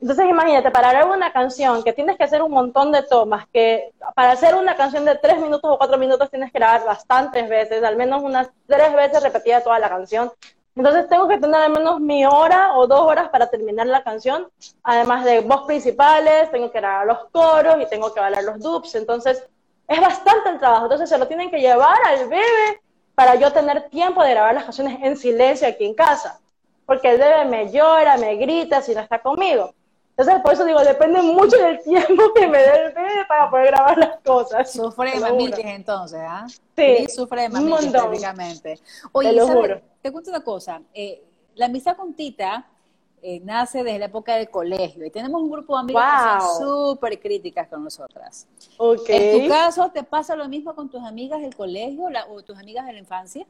[0.00, 3.92] Entonces imagínate, para grabar una canción que tienes que hacer un montón de tomas, que
[4.14, 7.82] para hacer una canción de tres minutos o cuatro minutos tienes que grabar bastantes veces,
[7.82, 10.30] al menos unas tres veces repetida toda la canción.
[10.74, 14.46] Entonces tengo que tener al menos mi hora o dos horas para terminar la canción,
[14.82, 18.94] además de voz principales, tengo que grabar los coros y tengo que bailar los dubs.
[18.94, 19.42] Entonces
[19.88, 20.84] es bastante el trabajo.
[20.84, 22.42] Entonces se lo tienen que llevar al bebé
[23.14, 26.40] para yo tener tiempo de grabar las canciones en silencio aquí en casa.
[26.84, 29.72] Porque el bebé me llora, me grita si no está conmigo.
[30.16, 32.92] Entonces, por eso digo, depende mucho del tiempo que me dé el
[33.28, 34.72] para poder grabar las cosas.
[34.72, 36.46] Sufre de mamitis entonces, ¿ah?
[36.74, 37.06] Sí.
[37.08, 38.80] Sufre de mamitis prácticamente.
[39.12, 40.80] Oye, te, lo te cuento una cosa.
[40.94, 41.22] Eh,
[41.54, 42.66] la amistad con Tita
[43.20, 46.64] eh, nace desde la época del colegio y tenemos un grupo de amigas que son
[46.64, 48.46] súper críticas con nosotras.
[48.78, 49.40] Okay.
[49.40, 52.86] ¿En tu caso te pasa lo mismo con tus amigas del colegio o tus amigas
[52.86, 53.46] de la infancia?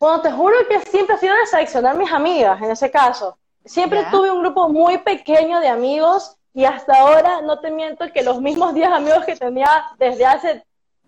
[0.00, 3.36] Bueno, te juro que siempre ha sido de seleccionar mis amigas en ese caso.
[3.64, 8.22] Siempre tuve un grupo muy pequeño de amigos y hasta ahora no te miento que
[8.22, 10.64] los mismos 10 amigos que tenía desde hace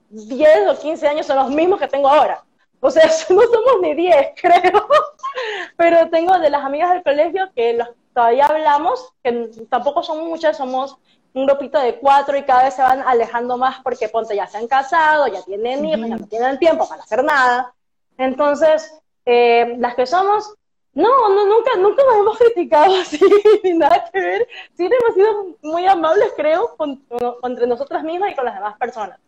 [0.09, 2.43] 10 o 15 años son los mismos que tengo ahora.
[2.81, 4.89] O sea, no somos ni 10, creo.
[5.77, 10.57] Pero tengo de las amigas del colegio que los, todavía hablamos, que tampoco son muchas,
[10.57, 10.97] somos
[11.35, 14.57] un grupito de cuatro y cada vez se van alejando más porque ponte ya se
[14.57, 17.75] han casado, ya tienen hijos, ya no tienen tiempo para hacer nada.
[18.17, 20.55] Entonces, eh, las que somos,
[20.95, 23.21] no, no, nunca, nunca nos hemos criticado así,
[23.63, 24.49] ni nada que ver.
[24.77, 27.05] Sí hemos sido muy amables, creo, con,
[27.43, 29.19] entre nosotras mismas y con las demás personas.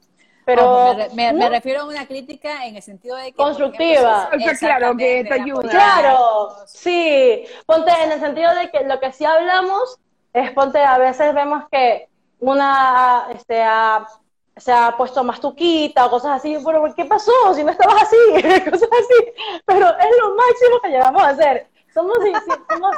[0.45, 4.31] Pero me, refiero a una crítica en el sentido de que constructiva.
[4.61, 5.69] claro, que te ayuda.
[5.69, 7.45] Claro, sí.
[7.67, 9.99] Ponte en el sentido de que lo que sí hablamos
[10.33, 13.61] es ponte a veces vemos que una este
[14.57, 17.33] se ha puesto más tuquita o cosas así, bueno, ¿qué pasó?
[17.55, 18.17] Si no estabas así,
[18.71, 19.33] cosas así,
[19.67, 21.67] pero es lo máximo que llegamos a hacer.
[21.93, 22.19] Somos,
[22.69, 22.97] somos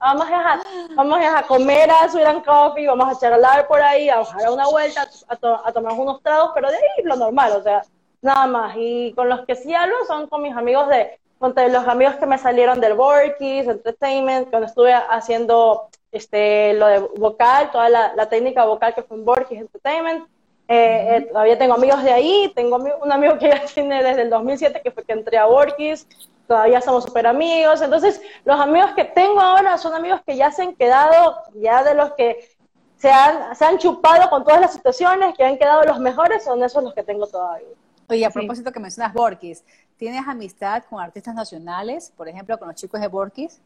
[0.00, 0.60] vamos a,
[0.96, 4.66] vamos a comer a Sweet Coffee, vamos a charlar por ahí, a bajar a una
[4.66, 7.82] vuelta, a, tomar unos tragos, pero de ahí lo normal, o sea,
[8.22, 8.74] nada más.
[8.76, 12.26] Y con los que sí hablo son con mis amigos de, con los amigos que
[12.26, 18.28] me salieron del Borkies, Entertainment, cuando estuve haciendo este, lo de vocal, toda la, la
[18.28, 20.26] técnica vocal que fue en Borkies Entertainment,
[20.68, 24.30] eh, eh, todavía tengo amigos de ahí, tengo un amigo que ya tiene desde el
[24.30, 26.06] 2007, que fue que entré a Workis,
[26.46, 27.82] todavía somos súper amigos.
[27.82, 31.94] Entonces, los amigos que tengo ahora son amigos que ya se han quedado, ya de
[31.94, 32.56] los que
[32.96, 36.62] se han, se han chupado con todas las situaciones, que han quedado los mejores, son
[36.62, 37.68] esos los que tengo todavía.
[38.08, 39.64] Oye, a propósito que mencionas Borkis,
[39.96, 43.60] ¿tienes amistad con artistas nacionales, por ejemplo, con los chicos de Borkis?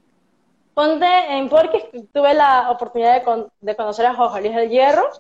[0.75, 5.11] Ponte en Borkis tuve la oportunidad de, de conocer a Jorge Luis del Hierro,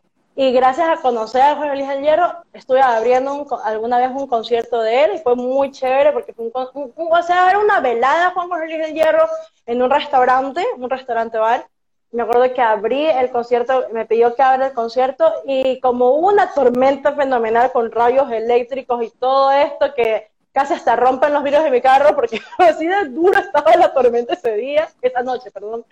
[0.40, 4.81] y gracias a conocer a Juan Luis del Hierro, estuve abriendo alguna vez un concierto
[4.81, 8.48] de él y fue muy chévere porque fue un, o sea, era una velada Juan
[8.48, 9.29] Luis del Hierro
[9.66, 11.66] en un restaurante, un restaurante bar.
[12.11, 16.29] Me acuerdo que abrí el concierto, me pidió que abra el concierto y como hubo
[16.29, 21.64] una tormenta fenomenal con rayos eléctricos y todo esto que casi hasta rompen los vidrios
[21.64, 25.85] de mi carro porque así de duro estaba la tormenta ese día, esa noche, perdón.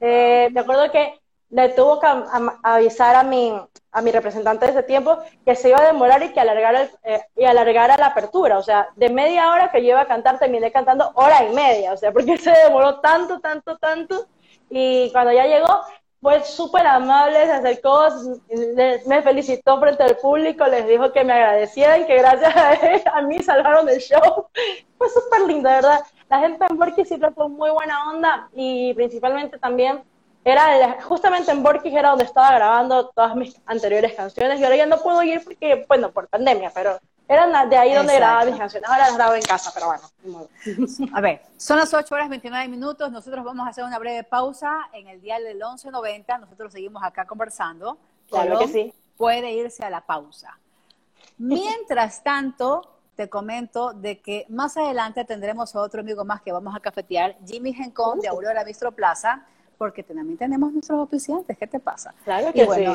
[0.00, 1.21] Eh, me acuerdo que
[1.52, 2.06] le tuvo que
[2.62, 3.54] avisar a mi,
[3.92, 7.20] a mi representante de ese tiempo que se iba a demorar y que alargara, eh,
[7.36, 8.58] y alargara la apertura.
[8.58, 11.92] O sea, de media hora que yo iba a cantar, terminé cantando hora y media.
[11.92, 14.26] O sea, porque se demoró tanto, tanto, tanto.
[14.70, 15.82] Y cuando ya llegó,
[16.22, 18.06] fue súper amable, se acercó,
[19.06, 23.20] me felicitó frente al público, les dijo que me agradecieran, que gracias a, él, a
[23.22, 24.46] mí salvaron el show.
[24.96, 26.00] Fue súper lindo, verdad.
[26.30, 30.02] La gente en Borky siempre fue muy buena onda y principalmente también
[30.44, 34.86] era justamente en Borkis era donde estaba grabando todas mis anteriores canciones y ahora ya
[34.86, 38.88] no puedo ir porque, bueno, por pandemia, pero eran de ahí donde grababa mis canciones.
[38.88, 40.48] Ahora las grabo en casa, pero bueno.
[41.14, 43.10] A ver, son las 8 horas 29 minutos.
[43.10, 46.40] Nosotros vamos a hacer una breve pausa en el día del 11.90.
[46.40, 47.96] Nosotros seguimos acá conversando.
[48.28, 48.94] Claro que sí.
[49.16, 50.58] Puede irse a la pausa.
[51.38, 52.82] Mientras tanto,
[53.16, 57.36] te comento de que más adelante tendremos a otro amigo más que vamos a cafetear,
[57.46, 59.46] Jimmy Gencón de Aurora Bistro Plaza,
[59.78, 61.56] porque también tenemos nuestros oficiantes.
[61.58, 62.14] ¿Qué te pasa?
[62.24, 62.86] Claro que sí.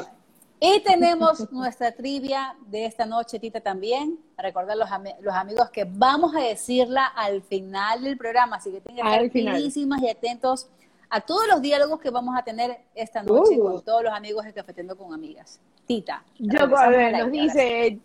[0.60, 4.18] Y tenemos nuestra trivia de esta noche, Tita, también.
[4.38, 4.90] Recordar los,
[5.22, 9.60] los amigos que vamos a decirla al final del programa, así que tienen que estar
[9.60, 10.70] y atentos
[11.10, 13.64] a todos los diálogos que vamos a tener esta noche uh.
[13.64, 15.60] con todos los amigos de Cafetendo con Amigas.
[15.86, 16.24] Tita.
[16.38, 18.00] Yo, a ver, nos dice,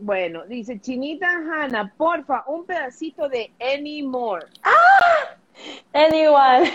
[0.00, 4.46] bueno, dice Chinita Hanna, porfa, un pedacito de Anymore.
[4.62, 4.72] ¡Ah!
[5.92, 6.70] Anyone.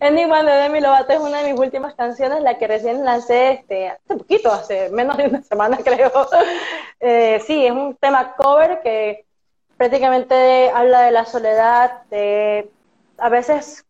[0.00, 3.88] Anyone de Demi Lovato es una de mis últimas canciones, la que recién lancé este,
[3.88, 6.10] hace poquito, hace menos de una semana creo.
[7.00, 9.24] Eh, sí, es un tema cover que
[9.76, 12.70] prácticamente habla de la soledad, de
[13.18, 13.84] a veces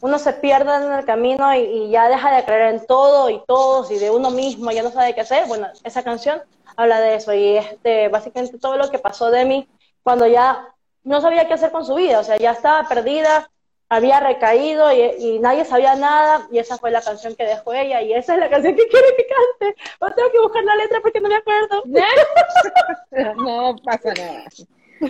[0.00, 3.90] uno se pierde en el camino y, ya deja de creer en todo y todos
[3.90, 5.46] y de uno mismo, ya no sabe qué hacer.
[5.46, 6.42] Bueno, esa canción
[6.76, 9.68] habla de eso y este, básicamente todo lo que pasó de mí
[10.02, 10.73] cuando ya
[11.04, 13.48] no sabía qué hacer con su vida, o sea, ya estaba perdida,
[13.88, 18.12] había recaído y, nadie sabía nada y esa fue la canción que dejó ella y
[18.12, 19.80] esa es la canción que quiere que cante.
[20.00, 21.82] No tengo que buscar la letra porque no me acuerdo.
[23.36, 24.44] no pasa nada.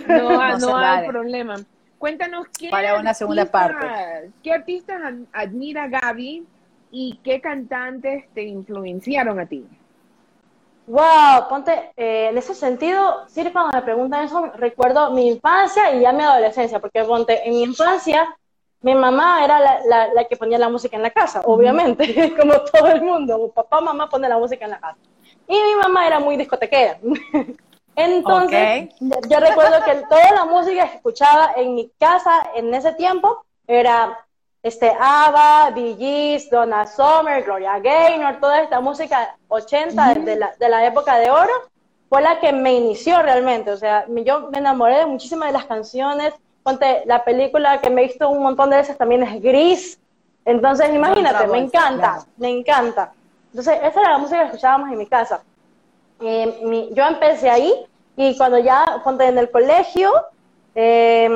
[0.07, 1.55] No, no, hay problema.
[1.97, 4.31] Cuéntanos qué para una segunda parte.
[4.43, 6.45] ¿Qué artistas admira Gaby
[6.91, 9.65] y qué cantantes te influenciaron a ti?
[10.87, 16.01] Wow, ponte, eh, en ese sentido, sí, cuando me preguntan eso, recuerdo mi infancia y
[16.01, 18.35] ya mi adolescencia, porque ponte, en mi infancia,
[18.81, 22.87] mi mamá era la, la, que ponía la música en la casa, obviamente, como todo
[22.87, 24.97] el mundo, papá, mamá pone la música en la casa.
[25.47, 26.99] Y mi mamá era muy discotequera.
[27.95, 33.43] Entonces, yo recuerdo que toda la música que escuchaba en mi casa en ese tiempo
[33.67, 34.24] era
[34.65, 40.69] este ABBA, Bee Gees, Donna Summer, Gloria Gaynor, toda esta música 80 de, la, de
[40.69, 41.51] la época de oro,
[42.09, 43.69] fue la que me inició realmente.
[43.69, 46.33] O sea, yo me enamoré de muchísimas de las canciones.
[46.63, 49.99] Ponte, la película que me he visto un montón de veces también es Gris.
[50.45, 53.13] Entonces, imagínate, me encanta, me encanta.
[53.51, 55.43] Entonces, esa era la música que escuchábamos en mi casa.
[56.21, 57.85] Eh, yo empecé ahí
[58.17, 60.11] y cuando ya, ponte en el colegio,
[60.75, 61.29] eh,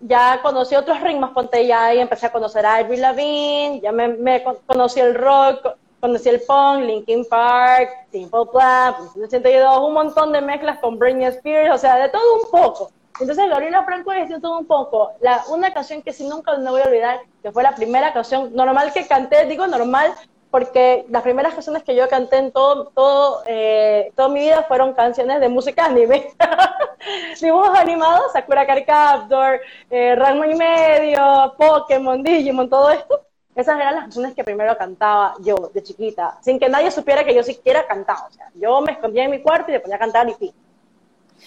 [0.00, 4.08] ya conocí otros ritmos, ponte ya y empecé a conocer a Avril Lavigne, ya me,
[4.08, 5.66] me, conocí el rock,
[5.98, 11.74] conocí el punk, Linkin Park, Simple Plan, 82, un montón de mezclas con Britney Spears,
[11.74, 12.90] o sea, de todo un poco.
[13.20, 15.12] Entonces, Gabriela Franco es de todo un poco.
[15.20, 18.54] La, una canción que sí nunca no voy a olvidar, que fue la primera canción
[18.54, 20.12] normal que canté, digo normal,
[20.52, 24.92] porque las primeras canciones que yo canté en todo, todo, eh, toda mi vida fueron
[24.92, 26.28] canciones de música anime.
[27.40, 29.60] Dibujos animados, Sakura Card Captor,
[29.90, 33.22] eh, Ranma y medio, Pokémon, Digimon, todo esto.
[33.56, 37.34] Esas eran las canciones que primero cantaba yo de chiquita, sin que nadie supiera que
[37.34, 38.26] yo siquiera cantaba.
[38.28, 40.52] O sea, yo me escondía en mi cuarto y le ponía a cantar y fin.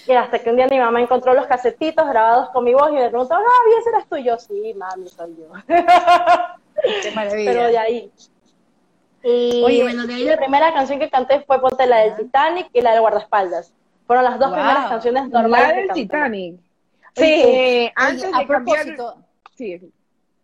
[0.07, 2.93] Y hasta que un día mi mamá encontró los casetitos grabados con mi voz y
[2.93, 4.17] me preguntó, ah, ¿y ese eras tú?
[4.17, 5.47] yo, sí, mami, soy yo.
[7.03, 7.51] Qué maravilla.
[7.51, 8.11] Pero de ahí,
[9.27, 12.69] y Oye, bueno, de ahí la primera canción que canté fue Ponte la del Titanic
[12.73, 13.73] y la del Guardaespaldas.
[14.05, 15.67] Fueron las dos primeras canciones normales.
[15.67, 16.59] La del Titanic.
[17.15, 19.17] Sí, antes a propósito,
[19.55, 19.91] sí.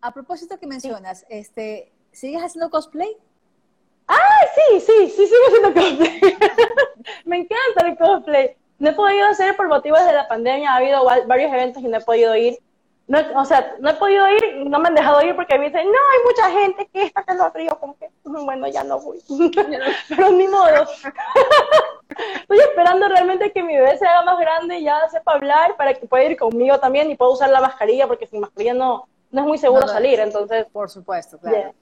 [0.00, 3.16] A propósito que mencionas, este, ¿sigues haciendo cosplay?
[4.08, 4.16] Ah,
[4.56, 6.20] sí, sí, sí sigo haciendo cosplay.
[7.24, 8.56] Me encanta el cosplay.
[8.80, 11.98] No he podido hacer por motivos de la pandemia, ha habido varios eventos y no
[11.98, 12.58] he podido ir
[13.08, 15.86] no, o sea, no he podido ir, no me han dejado ir porque me dicen,
[15.86, 19.18] no, hay mucha gente que está que lo río, como que, bueno, ya no voy.
[20.08, 20.86] Pero ni modo.
[22.40, 25.94] Estoy esperando realmente que mi bebé se haga más grande y ya sepa hablar para
[25.94, 29.40] que pueda ir conmigo también y pueda usar la mascarilla porque sin mascarilla no, no
[29.40, 30.66] es muy seguro salir, entonces.
[30.72, 31.74] Por supuesto, claro.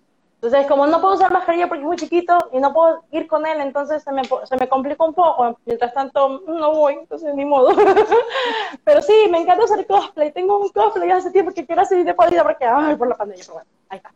[0.43, 3.47] Entonces, como no puedo usar mascarilla porque es muy chiquito y no puedo ir con
[3.47, 5.59] él, entonces se me, se me complica un poco.
[5.67, 7.77] Mientras tanto, no voy, entonces ni modo.
[8.85, 10.33] pero sí, me encanta hacer cosplay.
[10.33, 13.45] Tengo un cosplay hace tiempo que quiero hacer de vida porque, ay, por la pandemia,
[13.45, 14.15] pero bueno, ahí está.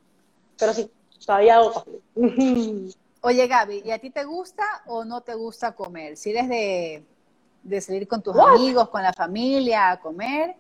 [0.59, 0.91] Pero sí,
[1.27, 2.01] todavía hago cosplay.
[3.21, 6.17] Oye, Gaby, ¿y a ti te gusta o no te gusta comer?
[6.17, 7.05] Si eres de,
[7.63, 10.57] de salir con tus amigos, con la familia, a comer,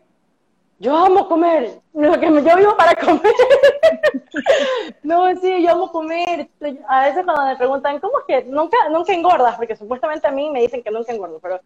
[0.84, 3.32] yo amo comer, lo que yo vivo para comer.
[5.02, 6.50] no, sí, yo amo comer.
[6.86, 9.56] A veces cuando me preguntan, ¿cómo es que nunca, nunca engordas?
[9.56, 11.58] Porque supuestamente a mí me dicen que nunca engordo, pero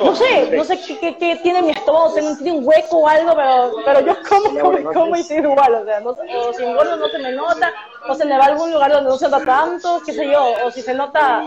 [0.00, 3.34] no sé, no sé qué, qué, tiene mi estómago, tengo, tiene un hueco o algo,
[3.34, 6.96] pero, pero yo como, como, como y sigo igual, o sea, no, o si engordo
[6.96, 7.72] no se me nota,
[8.08, 10.54] o se me va a algún lugar donde no se nota tanto, qué sé yo,
[10.64, 11.42] o si se nota,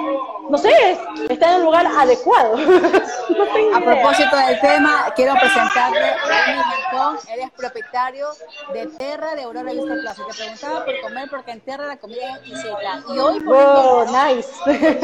[0.50, 0.98] no sé,
[1.30, 2.56] está en un lugar adecuado.
[3.76, 8.30] a propósito del tema, quiero presentarle a Rincón, eres propietario
[8.74, 10.24] de Terra de Aurora Vista Plaza.
[10.28, 13.04] Te preguntaba por comer porque en Terra la comida es exquisita.
[13.14, 14.50] Y hoy por oh, nice.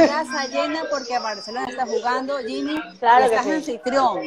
[0.08, 2.82] casa llena porque Barcelona está jugando, Jimmy.
[3.00, 4.22] Claro estás anfitrión.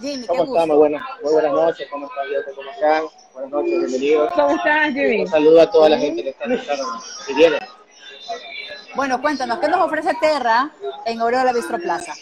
[0.00, 0.68] Jimmy, ¿Cómo están?
[0.68, 1.88] Muy buenas, muy buenas noches.
[1.90, 3.04] ¿Cómo están, ¿Cómo están?
[3.32, 4.32] Buenas noches, bienvenidos.
[4.32, 5.20] ¿Cómo estás, Jimmy?
[5.20, 6.84] Un saludo a toda la gente que está escuchando
[7.28, 7.58] y viene.
[8.94, 10.70] Bueno, cuéntanos, ¿qué nos ofrece Terra
[11.04, 12.12] en Aurora Bistro Plaza?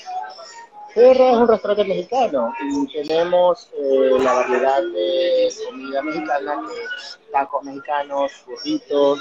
[0.94, 7.62] Terra es un restaurante mexicano y tenemos eh, la variedad de comida mexicana, que tacos
[7.62, 9.20] mexicanos, burritos,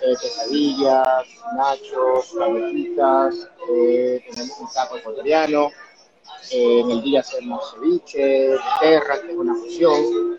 [0.00, 1.26] eh, quesadillas,
[1.56, 5.70] nachos, paletitas, eh, tenemos un taco ecuatoriano,
[6.50, 10.38] en el día hacemos ceviche, terra, que es una fusión,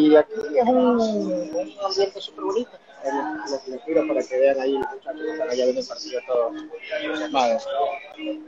[0.00, 2.70] y aquí es un, un ambiente súper bonito
[3.04, 6.52] les tiro para que vean ahí los muchachos que están allá viendo el partido todos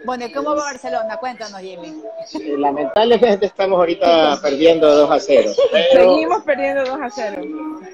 [0.05, 1.17] Bueno, ¿cómo va Barcelona?
[1.19, 2.03] Cuéntanos, Jimmy.
[2.35, 5.51] Eh, lamentablemente estamos ahorita perdiendo 2 a 0.
[5.93, 7.43] Seguimos perdiendo 2 a 0.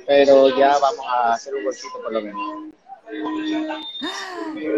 [0.06, 2.72] Pero ya vamos a hacer un bolsito por lo menos.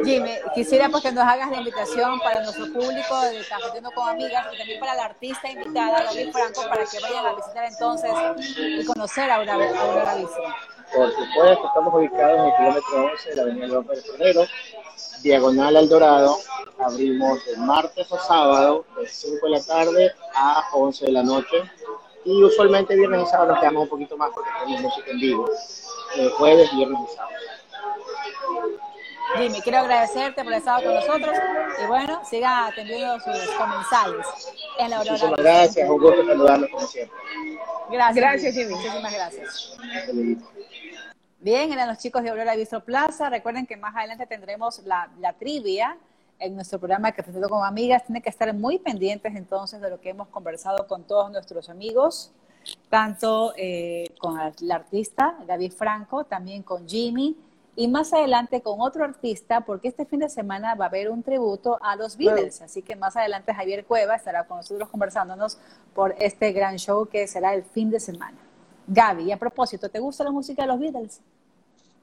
[0.05, 4.47] Jimmy, quisiera pues que nos hagas la invitación para nuestro público de Cafetiendo con Amigas
[4.53, 8.11] y también para la artista invitada, Gaby Franco, para que vayan a visitar entonces
[8.57, 10.17] y conocer a Aurora, Aurora
[10.95, 14.45] por supuesto, estamos ubicados en el kilómetro 11 de la avenida López Cordero,
[15.23, 16.39] diagonal al Dorado.
[16.79, 21.57] Abrimos de martes a sábado, de 5 de la tarde a 11 de la noche.
[22.25, 25.51] Y usualmente viernes y sábado nos quedamos un poquito más porque tenemos música en vivo.
[26.17, 27.35] Eh, jueves, viernes y sábado.
[29.37, 31.37] Jimmy, quiero agradecerte por estar estado con nosotros
[31.83, 34.27] y bueno, siga atendiendo sus comensales
[34.79, 35.13] en la Aurora.
[35.13, 37.19] Muchísimas gracias, un gusto saludarlos como siempre.
[37.91, 38.75] Gracias, gracias Jimmy.
[38.75, 39.79] Muchísimas gracias.
[41.41, 43.29] Bien, eran los chicos de Aurora Bistro Plaza.
[43.29, 45.99] Recuerden que más adelante tendremos la, trivia
[46.39, 48.05] en nuestro programa que presento con amigas.
[48.05, 52.33] Tienen que estar muy pendientes entonces de lo que hemos conversado con todos nuestros amigos,
[52.89, 57.37] tanto eh, con la artista Gaby Franco, también con Jimmy
[57.77, 61.23] y más adelante con otro artista, porque este fin de semana va a haber un
[61.23, 62.63] tributo a los Beatles.
[62.63, 65.59] Así que más adelante Javier Cueva estará con nosotros conversándonos
[65.95, 68.37] por este gran show que será el fin de semana.
[68.87, 71.21] Gaby, a propósito, ¿te gusta la música de los Beatles?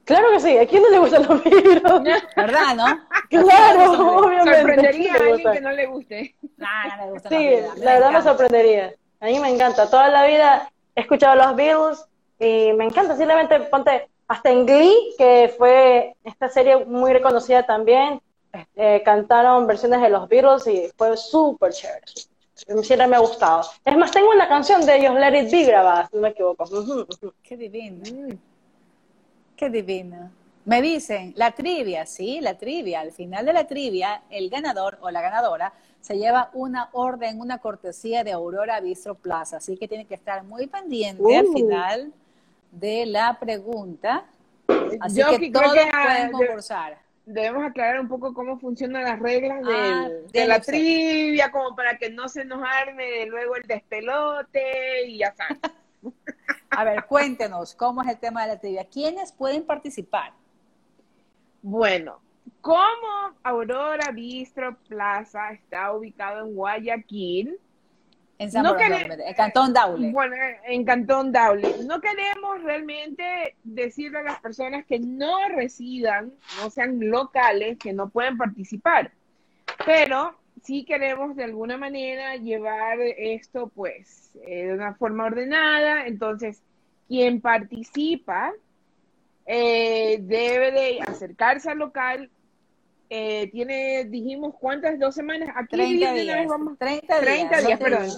[0.04, 1.82] Claro que sí, ¿a quién no le gustan los Beatles?
[2.36, 2.84] ¿Verdad, no?
[3.30, 4.56] claro, obviamente.
[4.56, 6.34] Sorprendería a alguien que no le guste.
[6.58, 8.94] no le gusta sí, la verdad me sorprendería.
[9.20, 9.88] A mí me encanta.
[9.88, 12.04] Toda la vida he escuchado los Beatles
[12.40, 13.16] y me encanta.
[13.16, 18.20] Simplemente ponte hasta en Glee, que fue esta serie muy reconocida también,
[18.76, 22.02] eh, cantaron versiones de los Beatles y fue súper chévere
[22.82, 23.62] siempre me ha gustado.
[23.84, 26.64] Es más, tengo una canción de ellos, Let It Be, grabada, si no me equivoco.
[27.42, 28.02] Qué divino.
[28.10, 28.38] Mm.
[29.56, 30.30] Qué divino.
[30.64, 33.00] Me dicen, la trivia, sí, la trivia.
[33.00, 37.58] Al final de la trivia, el ganador o la ganadora se lleva una orden, una
[37.58, 39.56] cortesía de Aurora Bistro Plaza.
[39.56, 41.52] Así que tiene que estar muy pendiente al uh.
[41.52, 42.12] final
[42.72, 44.24] de la pregunta.
[45.00, 50.46] Así que todos pueden concursar debemos aclarar un poco cómo funcionan las reglas ah, de,
[50.46, 55.34] la trivia, como para que no se nos arme de luego el despelote y ya
[55.34, 55.58] sabes.
[56.70, 58.84] A ver, cuéntenos, ¿cómo es el tema de la trivia?
[58.86, 60.32] ¿Quiénes pueden participar?
[61.60, 62.20] Bueno,
[62.60, 67.58] como Aurora Bistro Plaza está ubicado en Guayaquil,
[68.42, 70.10] en San no en Cantón Daule.
[70.10, 70.34] Bueno,
[70.64, 71.84] en Cantón Daule.
[71.86, 78.08] No queremos realmente decirle a las personas que no residan, no sean locales, que no
[78.08, 79.12] pueden participar.
[79.86, 86.06] Pero sí queremos de alguna manera llevar esto pues eh, de una forma ordenada.
[86.06, 86.62] Entonces,
[87.08, 88.52] quien participa
[89.46, 92.30] eh, debe de acercarse al local,
[93.14, 94.98] eh, tiene, dijimos, ¿cuántas?
[94.98, 95.50] ¿Dos semanas?
[95.54, 96.48] Aquí 30 días.
[96.78, 97.20] 30 días.
[97.20, 98.10] 30 días, perdón.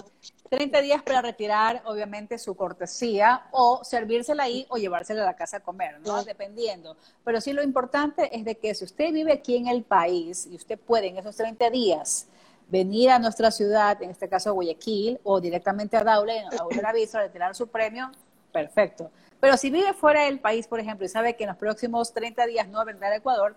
[0.50, 5.56] 30 días para retirar, obviamente, su cortesía o servírsela ahí o llevársela a la casa
[5.56, 6.22] a comer, ¿no?
[6.22, 6.96] Dependiendo.
[7.24, 10.54] Pero sí lo importante es de que si usted vive aquí en el país y
[10.54, 12.28] usted puede en esos 30 días
[12.68, 17.18] venir a nuestra ciudad, en este caso Guayaquil, o directamente a Daule, a un aviso,
[17.18, 18.12] a retirar su premio,
[18.52, 19.10] perfecto.
[19.40, 22.46] Pero si vive fuera del país, por ejemplo, y sabe que en los próximos 30
[22.46, 23.56] días no vendrá a Ecuador,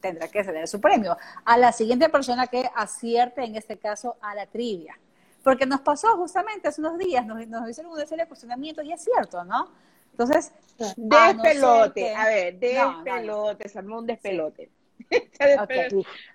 [0.00, 1.16] tendrá que ceder su premio.
[1.44, 4.98] A la siguiente persona que acierte, en este caso, a la trivia.
[5.42, 8.92] Porque nos pasó justamente hace unos días, nos, nos hicieron una serie de cuestionamientos y
[8.92, 9.70] es cierto, ¿no?
[10.10, 10.50] Entonces,
[10.96, 14.70] despelote, a, ver, despelote, se armó un despelote.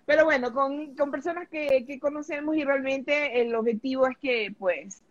[0.06, 5.02] Pero bueno, con, con personas que, que, conocemos y realmente el objetivo es que pues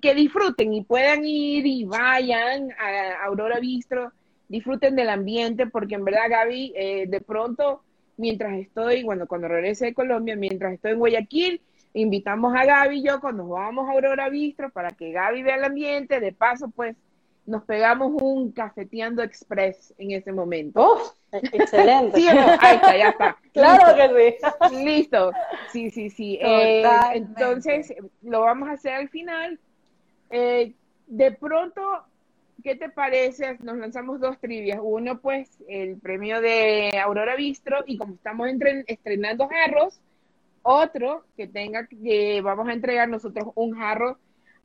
[0.00, 4.12] que disfruten y puedan ir y vayan a Aurora Bistro,
[4.48, 7.82] disfruten del ambiente, porque en verdad Gaby, eh, de pronto
[8.20, 11.60] mientras estoy, bueno, cuando regrese de Colombia, mientras estoy en Guayaquil,
[11.94, 15.64] invitamos a Gaby y yo cuando vamos a Aurora Bistro para que Gaby vea el
[15.64, 16.96] ambiente, de paso pues
[17.46, 21.14] nos pegamos un cafeteando express en ese momento.
[21.32, 22.20] Excelente.
[22.20, 23.36] ¿Sí Ahí está, ya está.
[23.52, 24.84] claro que sí.
[24.84, 25.32] Listo.
[25.72, 26.38] Sí, sí, sí.
[26.40, 27.92] Eh, entonces,
[28.22, 29.58] lo vamos a hacer al final.
[30.30, 30.74] Eh,
[31.08, 31.82] de pronto,
[32.62, 33.58] ¿qué te parece?
[33.60, 34.80] Nos lanzamos dos trivias.
[34.82, 38.48] Uno, pues, el premio de Aurora Bistro, y como estamos
[38.86, 40.00] estrenando jarros,
[40.62, 44.18] otro que tenga que vamos a entregar nosotros un jarro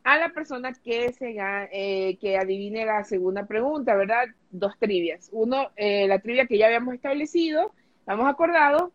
[0.03, 1.35] a la persona que se
[1.71, 4.25] eh, que adivine la segunda pregunta, ¿verdad?
[4.51, 5.29] Dos trivias.
[5.31, 7.73] Uno, eh, la trivia que ya habíamos establecido,
[8.07, 8.91] hemos acordado,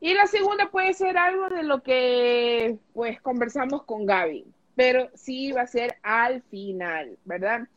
[0.00, 5.52] y la segunda puede ser algo de lo que pues conversamos con Gaby, pero sí
[5.52, 7.68] va a ser al final, ¿verdad?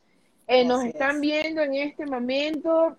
[0.52, 2.98] Eh, nos están viendo en este momento,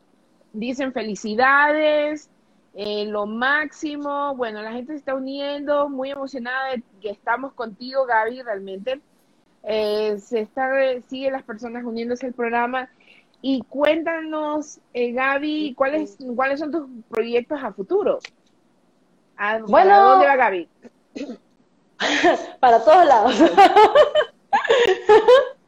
[0.53, 2.31] dicen felicidades,
[2.75, 8.43] lo máximo, bueno, la gente se está uniendo, muy emocionada de que estamos contigo, Gaby,
[8.43, 9.01] realmente
[9.65, 10.71] eh, se está,
[11.09, 12.89] sigue las personas uniéndose al programa.
[13.43, 18.21] Y cuéntanos, eh, Gaby, ¿cuáles, ¿cuáles son tus proyectos a futuro?
[19.37, 20.69] ¿A, bueno, dónde va Gaby?
[22.61, 23.35] para todos lados.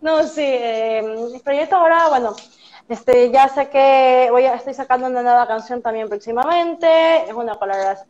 [0.00, 1.02] no, sí, eh,
[1.32, 2.34] mi proyecto ahora, bueno,
[2.88, 7.24] este, ya sé que voy a, estoy sacando una nueva canción también próximamente.
[7.24, 7.58] Es una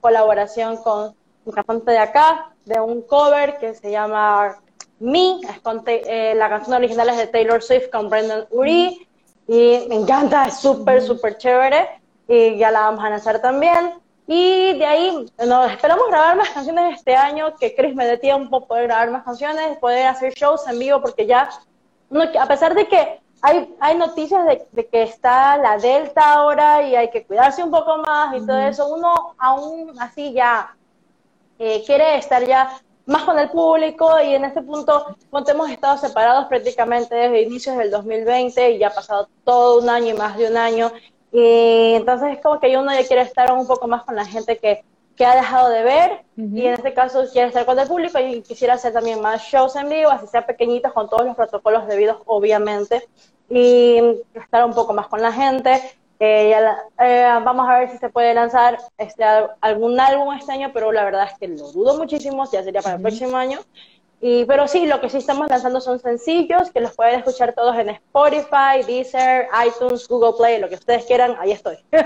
[0.01, 4.59] colaboración con un cantante de acá, de un cover que se llama
[4.99, 5.41] me,
[5.87, 9.07] eh, la canción original es de Taylor Swift con Brendan Uri
[9.47, 13.95] y me encanta, es súper, súper chévere y ya la vamos a lanzar también.
[14.27, 18.67] Y de ahí nos esperamos grabar más canciones este año, que Chris me dé tiempo
[18.67, 21.49] poder grabar más canciones, poder hacer shows en vivo, porque ya,
[22.41, 27.11] a pesar de que hay, hay noticias de, que está la Delta ahora y hay
[27.11, 30.75] que cuidarse un poco más y todo eso, uno aún así ya
[31.59, 35.17] eh, quiere estar ya más con el público y en este punto,
[35.47, 40.09] hemos estado separados prácticamente desde inicios del 2020 y ya ha pasado todo un año
[40.09, 40.91] y más de un año.
[41.33, 44.59] Y entonces es como que uno ya quiere estar un poco más con la gente
[44.59, 44.85] que,
[45.17, 48.43] que ha dejado de ver y en este caso quiere estar con el público y
[48.43, 52.19] quisiera hacer también más shows en vivo, así sea pequeñitos con todos los protocolos debidos
[52.27, 53.09] obviamente
[53.49, 53.99] y
[54.35, 55.81] estar un poco más con la gente.
[56.19, 56.55] Eh,
[56.99, 59.25] eh, vamos a ver si se puede lanzar este,
[59.61, 62.97] algún álbum este año, pero la verdad es que lo dudo muchísimo, ya sería para
[62.97, 63.59] el próximo año.
[64.29, 67.77] Y, pero sí, lo que sí estamos lanzando son sencillos que los pueden escuchar todos
[67.77, 71.77] en Spotify, Deezer, iTunes, Google Play, lo que ustedes quieran, ahí estoy.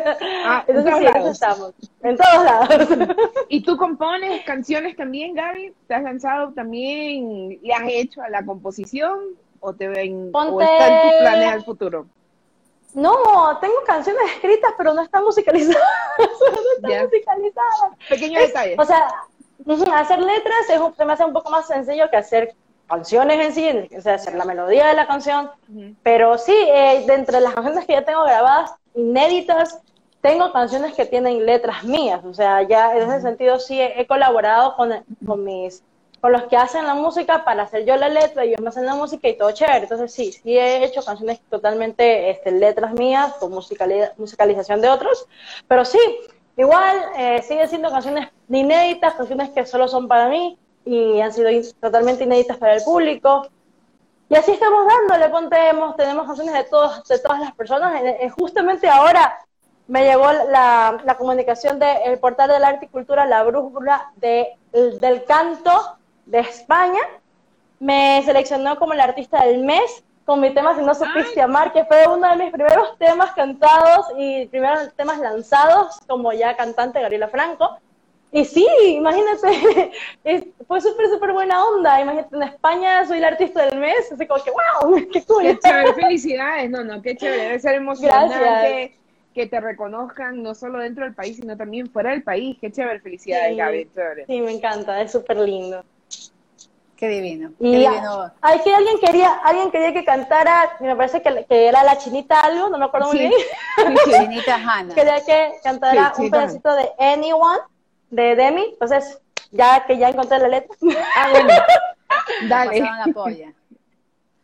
[0.44, 2.68] Ah, Entonces sí, estamos, en todos lados.
[3.48, 5.72] ¿Y tú compones canciones también, Gaby?
[5.86, 9.18] ¿Te has lanzado también, le has hecho a la composición
[9.60, 12.06] o te ven, o está en tus planes al futuro?
[12.92, 13.16] No,
[13.62, 15.82] tengo canciones escritas, pero no están musicalizadas.
[16.82, 17.96] no están musicalizadas.
[18.10, 18.78] Pequeños detalles.
[18.78, 19.08] O sea,
[19.94, 22.54] hacer letras es, se me hace un poco más sencillo que hacer
[22.88, 25.50] canciones en sí, o sea, hacer la melodía de la canción.
[26.02, 29.80] Pero sí, eh, de entre las canciones que ya tengo grabadas, inéditas,
[30.20, 32.24] tengo canciones que tienen letras mías.
[32.24, 34.92] O sea, ya en ese sentido sí he, colaborado con,
[35.24, 35.82] con mis
[36.20, 38.84] con los que hacen la música para hacer yo la letra y ellos me hacen
[38.84, 39.84] la música y todo chévere.
[39.84, 45.26] Entonces sí, sí he hecho canciones totalmente este, letras mías con musicalización de otros,
[45.66, 45.98] pero sí,
[46.60, 51.48] igual eh, sigue siendo canciones inéditas, canciones que solo son para mí y han sido
[51.80, 53.48] totalmente inéditas para el público.
[54.28, 58.02] Y así estamos dándole, pontemos, tenemos canciones de, todos, de todas las personas.
[58.04, 59.38] Eh, justamente ahora
[59.88, 64.56] me llegó la, la comunicación del portal de la arte y cultura, la brújula de,
[64.72, 65.96] del canto
[66.26, 67.00] de España,
[67.80, 71.84] me seleccionó como el artista del mes con mi tema Si no supiste amar, que
[71.86, 77.26] fue uno de mis primeros temas cantados y primeros temas lanzados como ya cantante Gabriela
[77.26, 77.80] Franco.
[78.30, 79.90] Y sí, imagínate,
[80.68, 82.00] fue súper, súper buena onda.
[82.00, 85.42] Imagínate, en España soy el artista del mes, así como que, wow, qué cool.
[85.42, 88.96] Qué chévere, felicidades, no, no, qué chévere, debe ser emocionante
[89.34, 92.56] que te reconozcan no solo dentro del país, sino también fuera del país.
[92.60, 93.88] Qué chévere, felicidades, Gaby,
[94.28, 95.84] Sí, me encanta, es súper lindo.
[97.00, 97.52] Qué divino.
[97.58, 98.30] Y divino.
[98.42, 102.40] Hay que alguien quería, alguien quería que cantara, me parece que, que era la chinita
[102.40, 103.32] algo, no me acuerdo muy bien.
[104.04, 104.94] Sí, chinita Hannah.
[104.94, 107.60] Quería que cantara un pedacito de Anyone
[108.10, 109.18] de Demi, entonces
[109.50, 110.76] ya que ya encontré la letra.
[111.16, 111.48] Ah, bueno.
[112.50, 112.80] Dale.
[113.06, 113.54] la polla.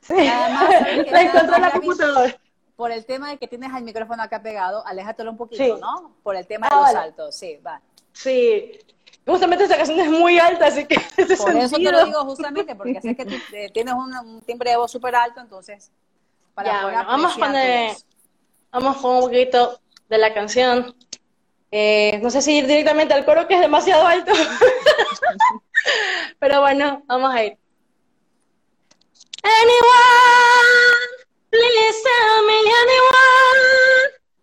[0.01, 0.15] Sí.
[0.15, 2.37] la encontré en la computadora.
[2.75, 6.17] Por el tema de que tienes el micrófono acá pegado, aléjatelo un poquito, ¿no?
[6.23, 7.83] Por el tema de ah, los saltos, sí, va.
[8.15, 8.79] Sí,
[9.27, 10.95] Justamente esa canción es muy alta, así que...
[11.17, 14.77] Por eso te lo digo justamente, porque sé que tú eh, tienes un, timbre de
[14.77, 15.91] voz súper alto, entonces...
[16.55, 17.53] Para ya, bueno, vamos, con
[18.71, 20.95] vamos con un poquito de la canción.
[21.71, 24.33] Eh, no sé si ir directamente al coro, que es demasiado alto.
[26.39, 27.59] Pero bueno, vamos a ir.
[29.43, 33.61] Anyone, please tell me anyone,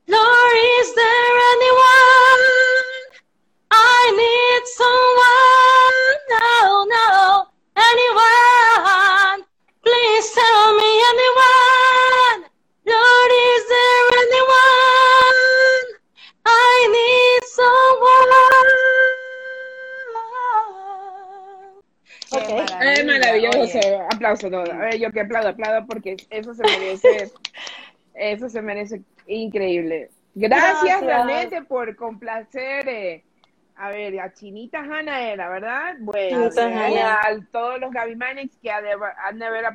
[0.07, 1.33] Lord, is there
[4.63, 5.97] with someone.
[6.29, 9.45] No, no, anyone.
[9.83, 12.49] Please tell me anyone.
[12.85, 15.87] Lord, is there anyone?
[16.45, 18.31] I need someone.
[22.35, 22.65] Okay.
[22.81, 23.59] Es maravilloso.
[23.59, 23.79] Oye.
[23.79, 24.71] Eh, aplauso todo.
[24.71, 27.31] A ver, yo que aplaudo, aplaudo porque eso se merece.
[28.15, 30.09] eso se merece increíble.
[30.35, 31.03] Gracias, Gracias.
[31.03, 32.87] realmente por complacer.
[32.87, 33.23] Eh
[33.83, 35.95] a ver, a Chinita Hanna era, ¿verdad?
[35.99, 39.65] Bueno, a todos los Gaby Manix que, han de haber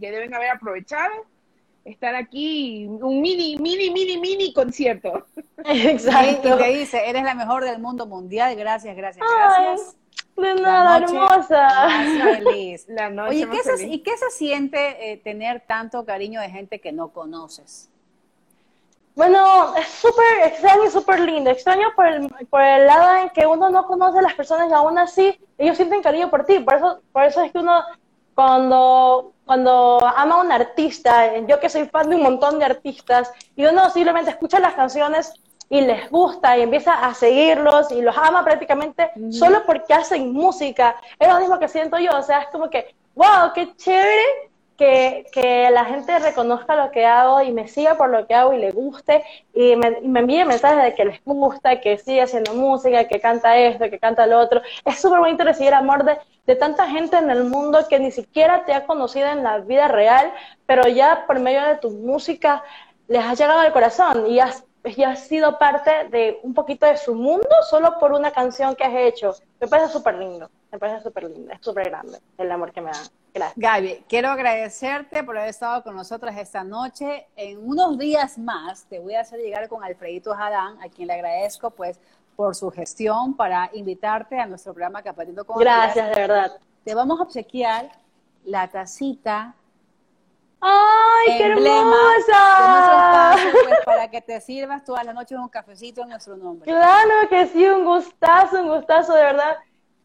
[0.00, 1.26] que deben haber aprovechado
[1.84, 5.26] estar aquí, un mini, mini, mini, mini concierto.
[5.64, 6.54] Exacto.
[6.54, 9.96] Y te dice, eres la mejor del mundo mundial, gracias, gracias, gracias.
[10.36, 11.88] De nada, hermosa.
[12.22, 12.86] feliz.
[12.88, 16.80] La noche Oye, ¿qué se, ¿y qué se siente eh, tener tanto cariño de gente
[16.80, 17.90] que no conoces?
[19.18, 21.50] Bueno, es súper extraño y súper lindo.
[21.50, 24.72] Extraño por el, por el lado en que uno no conoce a las personas y
[24.72, 26.60] aún así ellos sienten cariño por ti.
[26.60, 27.82] Por eso, por eso es que uno,
[28.36, 33.32] cuando, cuando ama a un artista, yo que soy fan de un montón de artistas,
[33.56, 35.34] y uno simplemente escucha las canciones
[35.68, 40.94] y les gusta y empieza a seguirlos y los ama prácticamente solo porque hacen música.
[41.18, 44.48] Es lo mismo que siento yo, o sea, es como que, wow, qué chévere
[44.78, 48.54] que, que la gente reconozca lo que hago y me siga por lo que hago
[48.54, 49.88] y le guste y me,
[50.20, 54.26] envíe mensajes de que les gusta, que sigue haciendo música, que canta esto, que canta
[54.26, 54.62] lo otro.
[54.84, 56.16] Es súper bonito recibir amor de,
[56.46, 59.88] de tanta gente en el mundo que ni siquiera te ha conocido en la vida
[59.88, 60.32] real,
[60.64, 62.62] pero ya por medio de tu música
[63.08, 66.96] les has llegado al corazón y has y has sido parte de un poquito de
[66.96, 69.34] su mundo solo por una canción que has hecho.
[69.60, 72.92] Me parece súper lindo, me parece súper lindo, es súper grande el amor que me
[72.92, 73.04] dan.
[73.38, 73.54] Gracias.
[73.56, 77.26] Gaby, quiero agradecerte por haber estado con nosotros esta noche.
[77.36, 81.14] En unos días más te voy a hacer llegar con Alfredito Jadán, a quien le
[81.14, 82.00] agradezco pues
[82.36, 86.52] por su gestión para invitarte a nuestro programa Capatiendo con Gracias, de verdad.
[86.84, 87.90] Te vamos a obsequiar
[88.44, 89.54] la tacita
[90.60, 93.36] ¡Ay, qué hermosa!
[93.64, 96.64] Pues, para que te sirvas todas las noches un cafecito en nuestro nombre.
[96.64, 99.56] Claro que sí, un gustazo, un gustazo, de verdad.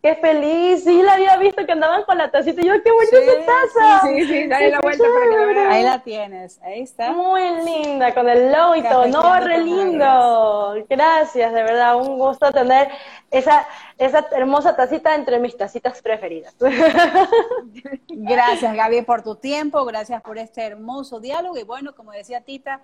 [0.04, 3.18] Qué feliz, sí la había visto que andaban con la tacita y yo, qué bonita
[3.22, 4.02] sí, taza.
[4.02, 5.72] Sí, sí, dale la vuelta para que la veas.
[5.72, 7.14] Ahí la tienes, ahí está.
[7.14, 10.76] Muy linda, con el logo y todo, no, re lindo.
[10.90, 12.90] Gracias, de verdad, un gusto tener
[13.32, 13.66] esa,
[13.98, 16.54] esa hermosa tacita entre mis tacitas preferidas.
[18.10, 22.82] Gracias, Gaby, por tu tiempo, gracias por este hermoso diálogo y bueno, como decía Tita,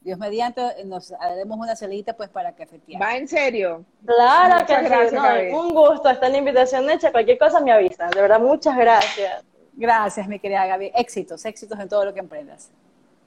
[0.00, 3.02] Dios mediante, nos haremos una salida pues para cafetear.
[3.02, 3.84] ¿Va en serio?
[4.04, 5.54] Claro que sí.
[5.54, 7.10] un gusto, está la invitación hecha.
[7.12, 8.08] Cualquier cosa me avisa.
[8.08, 9.44] De verdad, muchas gracias.
[9.74, 10.92] Gracias, mi querida Gaby.
[10.94, 12.70] Éxitos, éxitos en todo lo que emprendas.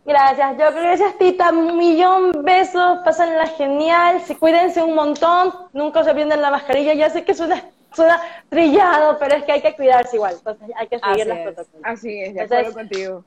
[0.04, 6.16] Gracias, yo gracias Tita, un millón besos, pásenla genial, si cuídense un montón, nunca se
[6.16, 7.64] pierden la mascarilla, ya sé que suena,
[7.94, 8.20] suena
[8.50, 11.82] trillado, pero es que hay que cuidarse igual, entonces hay que seguir las protocolos.
[11.84, 13.24] Así es, de acuerdo contigo.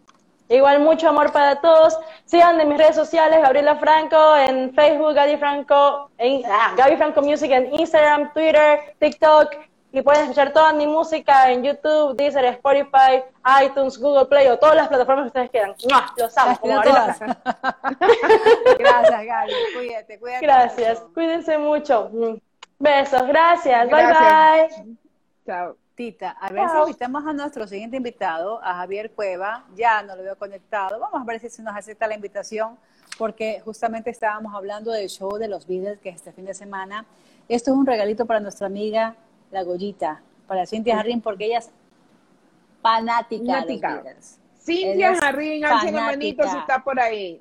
[0.54, 1.98] Igual mucho amor para todos.
[2.24, 7.22] Sigan en mis redes sociales, Gabriela Franco, en Facebook, Gaby Franco, en, ah, Gaby Franco
[7.22, 9.52] Music en Instagram, Twitter, TikTok.
[9.92, 13.22] Y pueden escuchar toda mi música en YouTube, Deezer, Spotify,
[13.64, 15.74] iTunes, Google Play o todas las plataformas que ustedes quieran.
[16.16, 16.80] Los amo, como
[18.78, 19.52] Gracias, Gaby.
[19.76, 20.46] Cuídate, cuídate.
[20.46, 21.00] Gracias.
[21.14, 22.10] Cuídense mucho.
[22.80, 23.26] Besos.
[23.28, 23.88] Gracias.
[23.88, 24.68] gracias.
[24.68, 24.96] Bye, bye.
[25.46, 25.83] Chao.
[25.94, 30.24] Tita, a ver si invitamos a nuestro siguiente invitado, a Javier Cueva, ya no lo
[30.24, 32.76] veo conectado, vamos a ver si nos acepta la invitación,
[33.16, 37.06] porque justamente estábamos hablando del show de los Beatles, que es este fin de semana.
[37.48, 39.14] Esto es un regalito para nuestra amiga
[39.52, 41.70] La Goyita, para Cintia Jarrín, porque ella es
[42.82, 44.40] fanática, de los Beatles.
[44.58, 47.40] Cintia Jarrín, al manitos, está por ahí.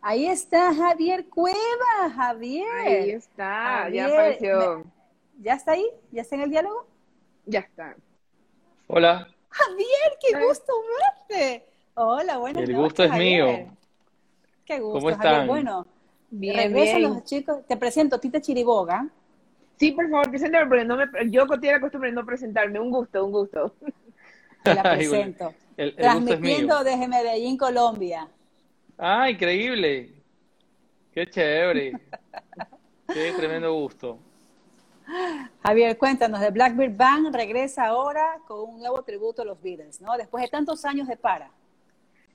[0.00, 2.68] Ahí está Javier Cueva, Javier.
[2.84, 4.84] Ahí está, ya apareció.
[5.38, 5.86] ¿Ya está ahí?
[6.10, 6.95] ¿Ya está en el diálogo?
[7.46, 7.96] Ya está.
[8.88, 9.28] Hola.
[9.50, 10.72] Javier, qué gusto
[11.28, 11.64] verte.
[11.94, 13.46] Hola, buenas El gusto es mío.
[14.64, 15.46] Qué gusto, ¿Cómo están?
[15.46, 15.86] Bueno,
[16.30, 17.02] bien, bien.
[17.02, 17.64] los chicos.
[17.66, 19.08] Te presento, Tita Chiriboga.
[19.78, 22.80] Sí, por favor, preséntame, porque no me, yo tiene la costumbre de no presentarme.
[22.80, 23.74] Un gusto, un gusto.
[24.64, 25.54] Te la presento.
[25.96, 28.28] Transmitiendo desde Medellín, Colombia.
[28.98, 30.12] Ah, increíble.
[31.12, 31.92] Qué chévere.
[33.06, 34.18] Qué tremendo gusto.
[35.62, 40.16] Javier, cuéntanos, de Blackbird Band regresa ahora con un nuevo tributo a los Beatles, ¿no?
[40.16, 41.50] Después de tantos años de para.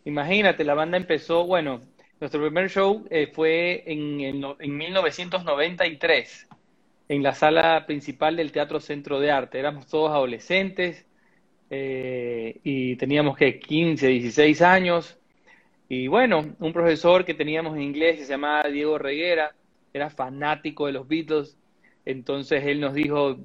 [0.06, 1.82] Imagínate, la banda empezó, bueno,
[2.20, 4.22] nuestro primer show eh, fue en,
[4.60, 6.48] en, 1993,
[7.10, 9.60] en la sala principal del Teatro Centro de Arte.
[9.60, 11.06] Éramos todos adolescentes
[11.70, 15.18] eh, y teníamos que 15, 16 años.
[15.90, 19.54] Y bueno, un profesor que teníamos en inglés se llamaba Diego Reguera,
[19.94, 21.58] era fanático de los Beatles
[22.12, 23.38] entonces él nos dijo,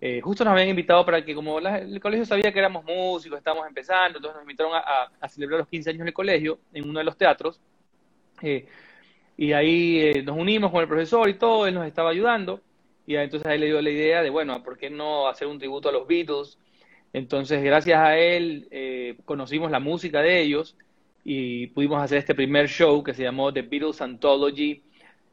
[0.00, 3.66] eh, justo nos habían invitado para que como el colegio sabía que éramos músicos, estábamos
[3.66, 7.16] empezando, entonces nos invitaron a, celebrar los 15 años del colegio en uno de los
[7.16, 7.60] teatros.
[8.42, 8.66] Eh,
[9.36, 12.60] y ahí eh, nos unimos con el profesor y todo, él nos estaba ayudando.
[13.06, 15.88] Y entonces ahí le dio la idea de, bueno, ¿por qué no hacer un tributo
[15.88, 16.58] a los Beatles?
[17.12, 20.76] Entonces, gracias a él, conocimos la música de ellos
[21.24, 24.84] y pudimos hacer este primer show que se llamó The Beatles Anthology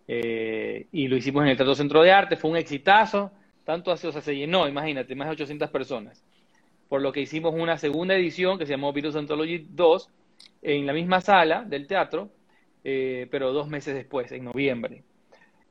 [0.07, 2.37] eh, y lo hicimos en el Teatro Centro de Arte.
[2.37, 3.31] Fue un exitazo,
[3.63, 6.23] tanto así, o sea, se llenó, imagínate, más de 800 personas.
[6.87, 10.09] Por lo que hicimos una segunda edición que se llamó Beatles Anthology 2
[10.61, 12.29] en la misma sala del teatro,
[12.83, 15.03] eh, pero dos meses después, en noviembre.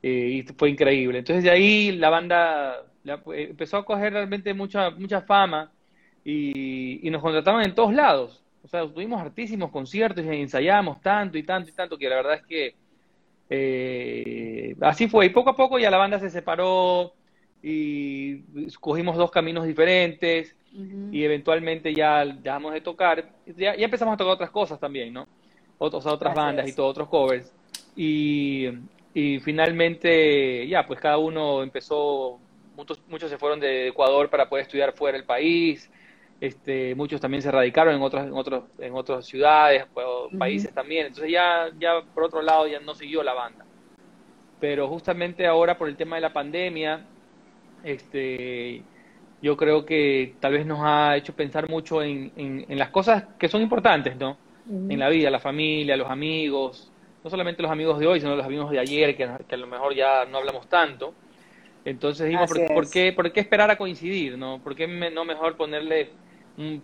[0.01, 1.19] y fue increíble.
[1.19, 2.85] Entonces, de ahí la banda
[3.33, 5.71] empezó a coger realmente mucha, mucha fama
[6.23, 8.43] y, nos contrataban en todos lados.
[8.63, 12.35] O sea, tuvimos hartísimos conciertos y ensayábamos tanto y tanto y tanto que la verdad
[12.35, 12.75] es que
[13.49, 15.27] eh, así fue.
[15.27, 17.13] Y poco a poco ya la banda se separó
[17.61, 18.39] y
[18.79, 20.55] cogimos dos caminos diferentes
[21.11, 23.29] y eventualmente ya dejamos de tocar.
[23.55, 25.27] Ya, empezamos a tocar otras cosas también, ¿no?
[25.79, 27.51] Otros, otras bandas y todos otros covers.
[27.95, 28.67] Y,
[29.13, 32.39] y finalmente, ya, pues cada uno empezó,
[32.75, 35.89] muchos, muchos se fueron de Ecuador para poder estudiar fuera del país
[36.39, 39.85] este, muchos también se radicaron en otras, en otros, en otras ciudades,
[40.37, 41.07] países también.
[41.07, 43.65] Entonces ya, ya por otro lado ya no siguió la banda.
[44.59, 47.05] Pero justamente ahora por el tema de la pandemia,
[47.83, 48.81] este,
[49.41, 53.47] yo creo que tal vez nos ha hecho pensar mucho en, en, las cosas que
[53.47, 54.37] son importantes, ¿no?
[54.67, 56.91] En la vida, la familia, los amigos,
[57.23, 59.67] no solamente los amigos de hoy, sino los amigos de ayer, que, que a lo
[59.67, 61.13] mejor ya no hablamos tanto.
[61.85, 64.37] Entonces dijimos, ¿por, qué, ¿por qué esperar a coincidir?
[64.37, 64.59] ¿no?
[64.61, 66.09] ¿Por qué no mejor ponerle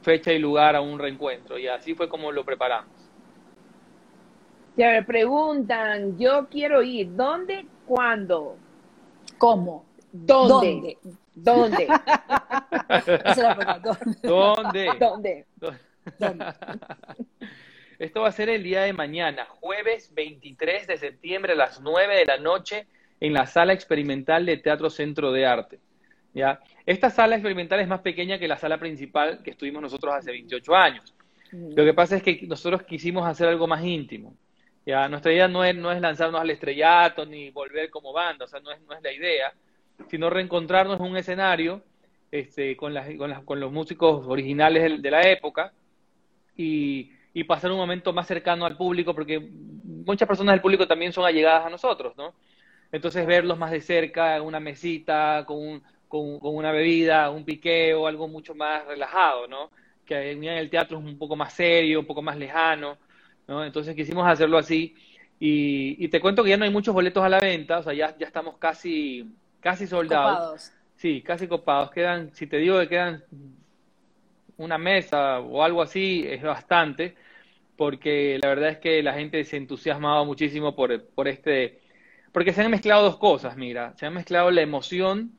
[0.01, 1.57] fecha y lugar a un reencuentro.
[1.57, 2.91] Y así fue como lo preparamos.
[4.76, 7.65] Ya me preguntan, yo quiero ir, ¿dónde?
[7.86, 8.57] ¿Cuándo?
[9.38, 9.86] ¿Cómo?
[10.11, 10.97] ¿Dónde?
[11.36, 11.36] ¿Dónde?
[11.36, 11.88] ¿Dónde?
[14.24, 14.89] ¿Dónde?
[14.99, 15.45] ¿Dónde?
[17.99, 22.17] Esto va a ser el día de mañana, jueves 23 de septiembre a las 9
[22.17, 22.88] de la noche
[23.19, 25.80] en la sala experimental de Teatro Centro de Arte.
[26.34, 26.59] ¿Ya?
[26.86, 30.75] Esta sala experimental es más pequeña que la sala principal que estuvimos nosotros hace 28
[30.75, 31.13] años.
[31.51, 34.36] Lo que pasa es que nosotros quisimos hacer algo más íntimo.
[34.86, 35.07] ¿ya?
[35.07, 38.59] Nuestra idea no es, no es lanzarnos al estrellato ni volver como banda, o sea,
[38.59, 39.53] no es, no es la idea,
[40.09, 41.84] sino reencontrarnos en un escenario
[42.31, 45.71] este, con, las, con, las, con los músicos originales de, la época
[46.57, 51.13] y, y pasar un momento más cercano al público, porque muchas personas del público también
[51.13, 52.34] son allegadas a nosotros, ¿no?
[52.91, 55.84] Entonces verlos más de cerca, en una mesita, con un,
[56.14, 59.72] con, una bebida, un piqueo, algo mucho más relajado, ¿no?
[60.05, 62.99] Que en el teatro es un poco más serio, un poco más lejano,
[63.47, 63.66] ¿no?
[63.66, 64.95] Entonces quisimos hacerlo así.
[65.39, 68.16] Y, te cuento que ya no hay muchos boletos a la venta, o sea, ya,
[68.18, 69.26] ya estamos casi,
[69.59, 70.38] casi soldados.
[70.38, 70.72] Copados.
[70.97, 71.89] Sí, casi copados.
[71.89, 73.24] Quedan, si te digo que quedan
[74.57, 77.16] una mesa o algo así, es bastante,
[77.76, 81.82] porque la verdad es que la gente se entusiasmaba muchísimo por, por este,
[82.32, 85.32] porque se han mezclado dos cosas, mira, se han mezclado la emoción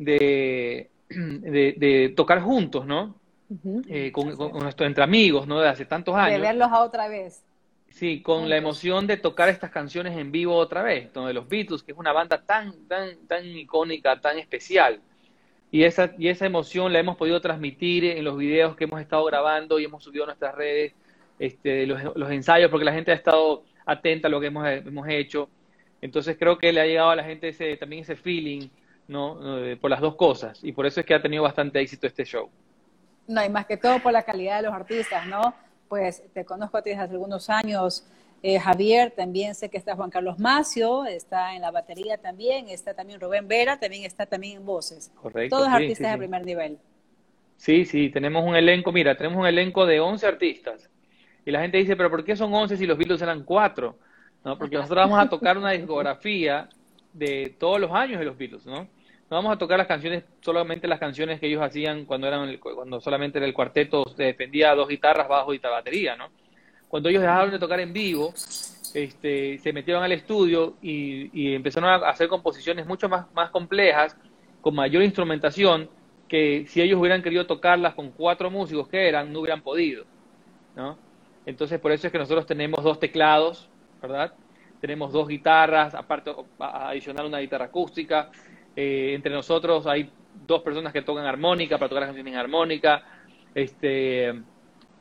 [0.04, 3.16] de, de, tocar juntos, ¿no?
[3.88, 5.60] Eh, con, nuestros entre amigos, ¿no?
[5.60, 6.40] De hace tantos años.
[6.40, 7.44] De verlos a otra vez.
[7.90, 11.82] Sí, con la emoción de tocar estas canciones en vivo otra vez, de los Beatles,
[11.82, 15.00] que es una banda tan, tan, tan icónica, tan especial.
[15.72, 19.24] Y esa, y esa emoción la hemos podido transmitir en los videos que hemos estado
[19.24, 20.94] grabando y hemos subido a nuestras redes,
[21.38, 25.08] este, los, los ensayos, porque la gente ha estado atenta a lo que hemos, hemos
[25.08, 25.50] hecho.
[26.00, 28.68] Entonces creo que le ha llegado a la gente ese, también ese feeling
[29.10, 29.58] ¿no?
[29.58, 30.60] Eh, por las dos cosas.
[30.62, 32.48] Y por eso es que ha tenido bastante éxito este show.
[33.26, 35.52] No, y más que todo por la calidad de los artistas, ¿no?
[35.88, 38.06] Pues te conozco a ti desde hace algunos años,
[38.42, 42.94] eh, Javier, también sé que está Juan Carlos Macio, está en la batería también, está
[42.94, 45.12] también Rubén Vera, también está también en voces.
[45.20, 45.56] Correcto.
[45.56, 46.78] Todos artistas de primer nivel.
[47.56, 50.88] Sí, sí, tenemos un elenco, mira, tenemos un elenco de 11 artistas.
[51.44, 53.98] Y la gente dice, pero ¿por qué son 11 si los Beatles eran 4?
[54.44, 54.56] ¿No?
[54.56, 56.68] Porque nosotros vamos a tocar una discografía
[57.12, 58.88] de todos los años de los Beatles, ¿no?
[59.30, 63.00] No vamos a tocar las canciones, solamente las canciones que ellos hacían cuando eran cuando
[63.00, 66.30] solamente en el cuarteto se defendía dos guitarras, bajo y batería, ¿no?
[66.88, 68.34] Cuando ellos dejaron de tocar en vivo,
[68.92, 74.16] este, se metieron al estudio y, empezaron a hacer composiciones mucho más, más complejas,
[74.60, 75.88] con mayor instrumentación,
[76.26, 80.06] que si ellos hubieran querido tocarlas con cuatro músicos que eran, no hubieran podido,
[80.74, 80.98] ¿no?
[81.46, 83.68] Entonces, por eso es que nosotros tenemos dos teclados,
[84.02, 84.32] ¿verdad?
[84.80, 88.30] Tenemos dos guitarras, aparte adicional una guitarra acústica,
[88.76, 90.10] eh, entre nosotros hay
[90.46, 93.02] dos personas que tocan armónica para tocar las canciones en armónica.
[93.54, 94.32] Este,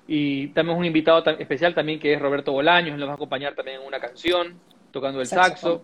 [0.08, 3.82] y tenemos un invitado especial también que es Roberto Bolaños, nos va a acompañar también
[3.82, 4.60] en una canción,
[4.92, 5.84] tocando el saxo.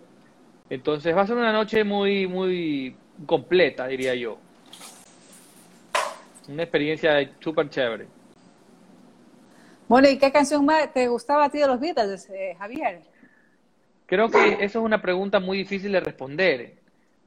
[0.68, 4.38] Entonces va a ser una noche muy, muy completa, diría yo.
[6.48, 8.06] Una experiencia súper chévere.
[9.88, 13.02] Bueno, ¿y qué canción más te gustaba a ti de los Beatles, eh, Javier?
[14.06, 16.74] Creo que eso es una pregunta muy difícil de responder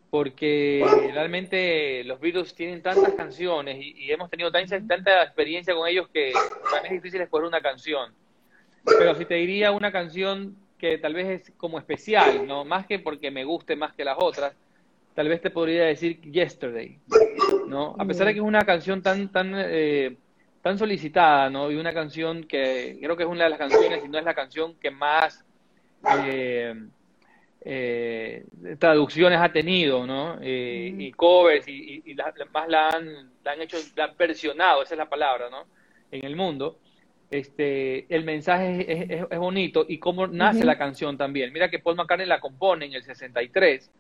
[0.10, 0.84] porque
[1.14, 6.34] realmente los Beatles tienen tantas canciones y, hemos tenido tanta, tanta, experiencia con ellos que
[6.70, 8.12] para mí es difícil escoger una canción.
[8.86, 13.00] Pero si te diría una canción que tal vez es como especial, no más que
[13.00, 14.56] porque me guste más que las otras,
[15.14, 16.98] tal vez te podría decir Yesterday,
[17.68, 17.96] ¿no?
[18.00, 20.18] A pesar de que es una canción tan tan eh,
[20.62, 21.70] tan solicitada, ¿no?
[21.70, 24.34] Y una canción que creo que es una de las canciones, y no es la
[24.34, 25.46] canción que más
[26.26, 26.74] eh,
[27.62, 28.46] eh,
[28.78, 30.38] traducciones ha tenido, ¿no?
[30.42, 32.16] Eh, y covers, y, y,
[32.54, 35.66] más la han, la han hecho, la han versionado, esa es la palabra, ¿no?
[36.12, 36.80] En el mundo.
[37.30, 41.54] Este, el mensaje es, es, bonito y cómo nace la canción también.
[41.54, 43.92] Mira que Paul McCartney la compone en el 63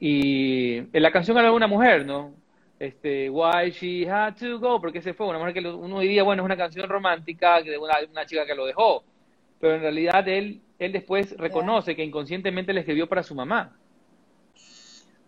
[0.00, 2.34] y en la canción habla de una mujer, ¿no?
[2.78, 6.42] Este, Why She Had to Go, porque se fue, una mujer que uno diría, bueno,
[6.42, 9.02] es una canción romántica de una, una chica que lo dejó,
[9.60, 13.76] pero en realidad él él después reconoce que inconscientemente le escribió para su mamá.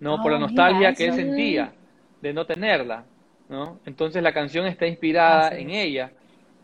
[0.01, 0.22] ¿no?
[0.22, 1.72] Por la oh, nostalgia que él sentía
[2.20, 3.05] de no tenerla,
[3.48, 3.78] ¿no?
[3.84, 6.12] Entonces la canción está inspirada en ella.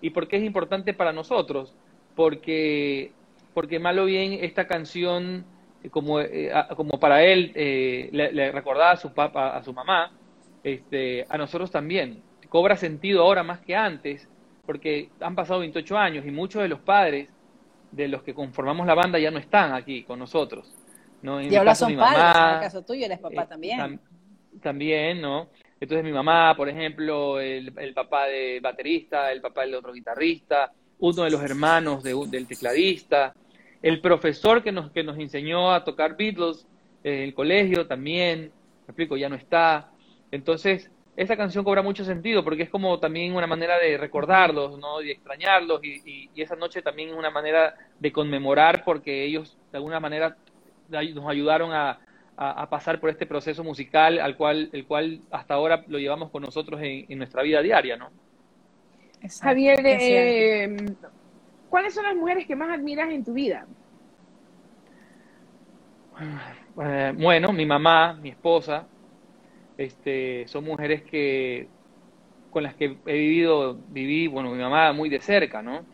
[0.01, 1.75] ¿Y por qué es importante para nosotros?
[2.15, 3.13] Porque,
[3.55, 5.45] porque mal o bien esta canción,
[5.83, 10.13] eh, como, eh, como para él eh, le, recordaba a su papá, a su mamá,
[10.65, 12.23] este, a nosotros también.
[12.49, 14.29] Cobra sentido ahora más que antes,
[14.65, 17.29] porque han pasado 28 años y muchos de los padres
[17.93, 20.73] de los que conformamos la banda ya no están aquí con nosotros.
[21.23, 21.41] ¿no?
[21.41, 24.01] y ahora son padres, en el caso tuyo eres papá eh, también.
[24.63, 25.49] también, ¿no?
[25.81, 31.25] Entonces mi mamá, por ejemplo, el, papá de baterista, el papá del otro guitarrista, uno
[31.25, 33.35] de los hermanos del tecladista,
[33.83, 36.67] el profesor que nos, que nos enseñó a tocar Beatles
[37.05, 38.51] en el colegio también,
[38.87, 39.91] me explico, ya no está.
[40.31, 45.01] Entonces, esa canción cobra mucho sentido porque es como también una manera de recordarlos, ¿no?
[45.01, 49.99] Y extrañarlos y, esa noche también es una manera de conmemorar porque ellos de alguna
[49.99, 50.37] manera
[50.89, 51.99] nos ayudaron a,
[52.69, 56.79] pasar por este proceso musical al cual el cual hasta ahora lo llevamos con nosotros
[56.83, 58.11] en, nuestra vida diaria, ¿no?
[59.41, 60.77] Javier, eh,
[61.71, 63.67] ¿cuáles son las mujeres que más admiras en tu vida?
[66.83, 68.87] Eh, bueno, mi mamá, mi esposa,
[69.79, 71.69] este, son mujeres que
[72.51, 75.85] con las que he vivido, viví, bueno, mi mamá muy de cerca, ¿no?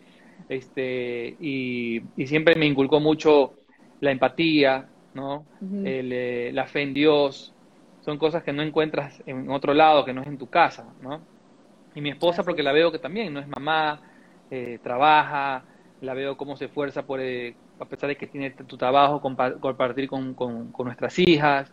[0.48, 3.54] Este, y, siempre me inculcó mucho
[4.00, 5.44] la empatía, ¿no?
[5.84, 7.52] Eh, la fe en Dios,
[8.02, 11.20] son cosas que no encuentras en otro lado, que no es en tu casa, ¿no?
[11.94, 14.00] Y mi esposa, porque la veo que también no es mamá,
[14.50, 15.64] eh, trabaja,
[16.00, 20.08] la veo cómo se esfuerza por, eh, a pesar de que tiene tu trabajo, compartir
[20.08, 21.72] con, con nuestras hijas,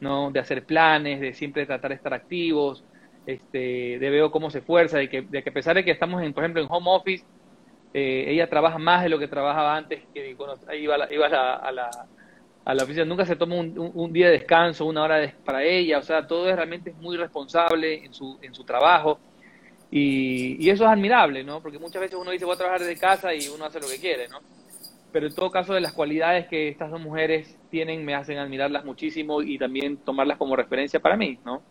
[0.00, 0.30] ¿no?
[0.30, 2.84] De hacer planes, de siempre tratar de estar activos,
[3.26, 6.22] este, de veo cómo se esfuerza, de que, de que a pesar de que estamos,
[6.22, 7.24] en, por ejemplo, en home office,
[7.94, 11.26] eh, ella trabaja más de lo que trabajaba antes, que cuando iba, a la, iba
[11.26, 12.06] a la,
[12.64, 16.02] a la, oficina, nunca se toma un, día de descanso, una hora para ella, o
[16.02, 19.18] sea, todo es realmente muy responsable en su, en su trabajo.
[19.90, 21.60] Y, y, eso es admirable, ¿no?
[21.60, 24.00] Porque muchas veces uno dice voy a trabajar desde casa y uno hace lo que
[24.00, 24.40] quiere, ¿no?
[25.14, 28.84] Pero en todo caso de las cualidades que estas dos mujeres tienen me hacen admirarlas
[28.84, 31.62] muchísimo y también tomarlas como referencia para mí, ¿no?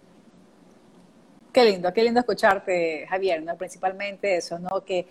[1.52, 3.58] Qué lindo, qué lindo escucharte, Javier, ¿no?
[3.58, 4.86] Principalmente eso, ¿no?
[4.86, 5.08] Que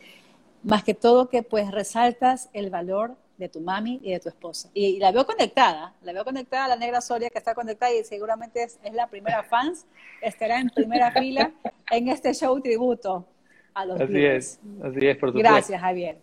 [0.62, 4.70] más que todo que pues resaltas el valor de tu mami y de tu esposa.
[4.72, 8.62] Y, la veo conectada, la veo conectada, la negra Soria que está conectada y seguramente
[8.62, 9.84] es, la primera fans,
[10.22, 11.52] estará en primera fila
[11.90, 13.26] en este show tributo
[13.74, 15.50] a los Así es, así es, por supuesto.
[15.50, 16.16] Gracias, Javier.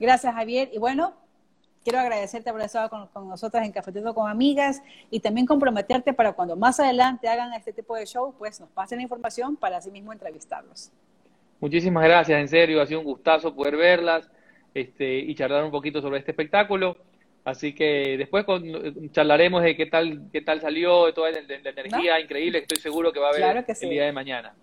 [0.00, 0.70] Gracias, Javier.
[0.72, 1.14] Y bueno,
[1.84, 6.32] Quiero agradecerte por estar con, con nosotras en Cafetito con Amigas y también comprometerte para
[6.32, 9.90] cuando más adelante hagan este tipo de show, pues nos pasen la información para así
[9.90, 10.90] mismo entrevistarlos.
[11.60, 14.30] Muchísimas gracias, en serio, ha sido un gustazo poder verlas
[14.74, 16.96] este, y charlar un poquito sobre este espectáculo.
[17.44, 18.46] Así que después
[19.12, 23.12] charlaremos de qué tal qué tal salió, de toda la, energía increíble que estoy seguro
[23.12, 24.54] que va a haber el día de mañana.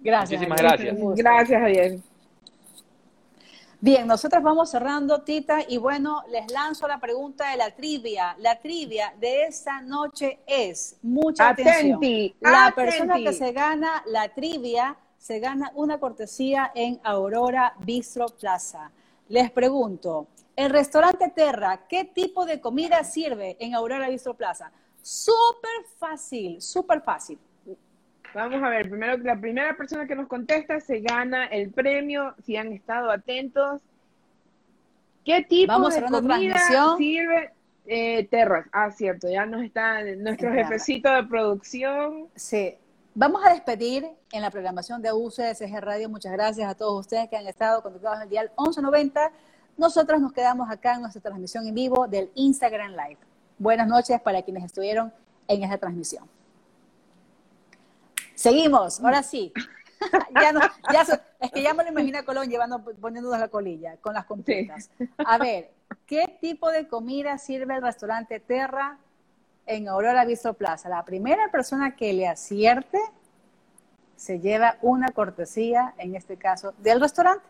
[0.00, 0.40] Gracias.
[0.40, 0.96] Muchísimas gracias.
[1.16, 1.98] Gracias, Javier.
[3.82, 8.36] Bien, nosotros vamos cerrando, Tita, y bueno, les lanzo la pregunta de la trivia.
[8.38, 11.98] La trivia de esta noche es, mucha atención,
[12.40, 18.90] la persona que se gana la trivia se gana una cortesía en Aurora Bistro Plaza.
[19.30, 20.26] Les pregunto,
[20.56, 24.70] el restaurante Terra, ¿qué tipo de comida sirve en Aurora Bistro Plaza?
[25.00, 27.38] Súper fácil, súper fácil.
[28.34, 32.56] Vamos a ver, primero la primera persona que nos contesta se gana el premio, si
[32.56, 33.80] han estado atentos.
[35.24, 36.58] ¿Qué tipo de comida
[36.96, 37.52] sirve
[37.86, 38.66] eh, Terras?
[38.72, 42.28] Ah, cierto, ya nos está nuestro jefecito de producción.
[42.34, 42.76] Sí.
[43.14, 46.08] Vamos a despedir en la programación de UCSG Radio.
[46.08, 49.32] Muchas gracias a todos ustedes que han estado conectados en el dial 1190.
[49.76, 53.18] Nosotros nos quedamos acá en nuestra transmisión en vivo del Instagram Live.
[53.58, 55.12] Buenas noches para quienes estuvieron
[55.48, 56.24] en esta transmisión.
[58.40, 59.52] Seguimos, ahora sí.
[60.42, 60.60] ya no,
[60.90, 61.02] ya
[61.40, 64.90] es que ya me lo imagino a Colón llevando, poniéndonos la colilla con las completas.
[65.18, 65.70] A ver,
[66.06, 68.96] ¿qué tipo de comida sirve el restaurante Terra
[69.66, 70.88] en Aurora Bistro Plaza?
[70.88, 72.98] La primera persona que le acierte
[74.16, 77.44] se lleva una cortesía, en este caso, del restaurante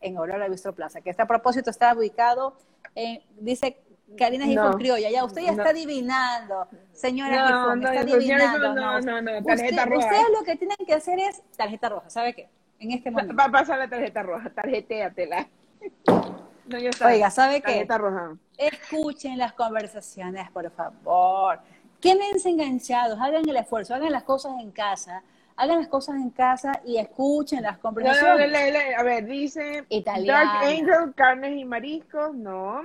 [0.00, 2.56] en Aurora Bistro Plaza, que este a propósito está ubicado
[2.96, 3.76] en, dice
[4.16, 8.74] Karina Gifón Criolla, ya usted ya está adivinando, señora Gifón, está adivinando.
[8.74, 10.06] No, no, no, tarjeta roja.
[10.06, 12.48] Ustedes lo que tienen que hacer es tarjeta roja, ¿sabe qué?
[12.78, 13.34] En este momento.
[13.34, 15.48] Va a pasar la tarjeta roja, tarjetéatela.
[16.66, 17.72] No, Oiga, ¿sabe qué?
[17.72, 18.36] Tarjeta roja.
[18.56, 21.60] Escuchen las conversaciones, por favor.
[22.00, 25.22] Quédense enganchados, hagan el esfuerzo, hagan las cosas en casa
[25.56, 28.96] hagan las cosas en casa y escuchen las conversaciones.
[28.98, 32.82] a ver, dice Dark Angel, carnes y mariscos, no.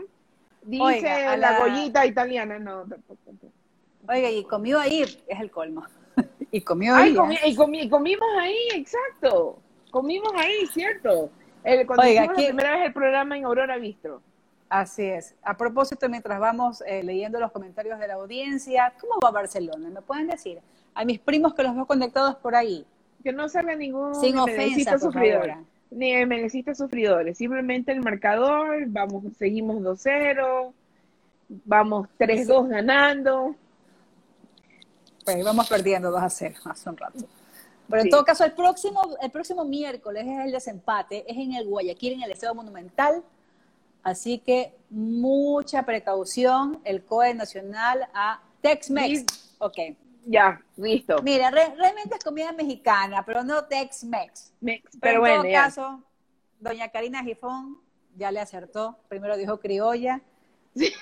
[0.70, 1.59] Dice la...
[1.59, 2.86] gollita italiana, no,
[4.07, 5.84] Oiga, y comió ahí, es el colmo.
[6.51, 7.15] y comió ahí.
[7.15, 7.49] ¿eh?
[7.49, 9.59] y, comimos ahí, exacto.
[9.91, 11.32] Comimos ahí, cierto.
[11.63, 14.22] El, cuando Oiga, la primera vez el programa en Aurora Bistro.
[14.70, 15.36] Así es.
[15.41, 19.89] A propósito, mientras vamos eh, leyendo los comentarios de la audiencia, ¿cómo va Barcelona?
[19.89, 20.59] ¿Me pueden decir?
[20.93, 22.86] A mis primos que los veo conectados por ahí.
[23.24, 25.55] Que no salga ningún Sin ofensa, sufridor.
[25.91, 27.37] Ni MNCistas sufridores.
[27.37, 30.71] Simplemente el marcador, vamos, seguimos 2-0,
[31.65, 33.55] vamos 3-2 ganando.
[35.25, 37.25] Pues vamos perdiendo 2-0 hace un rato.
[37.89, 41.67] Pero en todo caso, el próximo, el próximo miércoles es el desempate, es en el
[41.67, 43.23] Guayaquil, en el Estado Monumental
[44.03, 49.25] Así que mucha precaución, el COE nacional a Tex-Mex.
[49.59, 49.77] Ok.
[50.32, 51.21] Ya, listo.
[51.23, 54.53] Mira, realmente es comida mexicana, pero no Tex-Mex.
[55.01, 56.03] Pero, en todo caso,
[56.59, 57.80] doña Karina Gifón
[58.15, 58.99] ya le acertó.
[59.07, 60.21] Primero dijo criolla.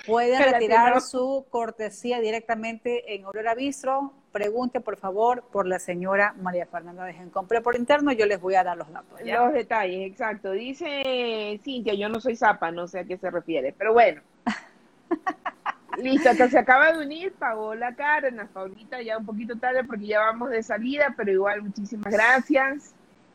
[0.06, 6.68] Puede retirar su cortesía directamente en Aurora Bistro pregunte por favor por la señora María
[6.68, 7.32] Fernanda Dejen.
[7.32, 9.20] Compré por interno, yo les voy a dar los datos.
[9.24, 10.52] Los detalles, exacto.
[10.52, 14.22] Dice Cintia, yo no soy zapa, no sé a qué se refiere, pero bueno.
[15.98, 20.20] Listo, que se acaba de unir Paola Cárdenas, Paulita ya un poquito tarde porque ya
[20.20, 22.94] vamos de salida, pero igual muchísimas gracias.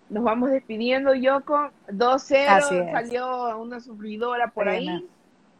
[0.09, 1.71] Nos vamos despidiendo, Yoko.
[1.89, 5.09] 2-0, salió una sufridora por ahí.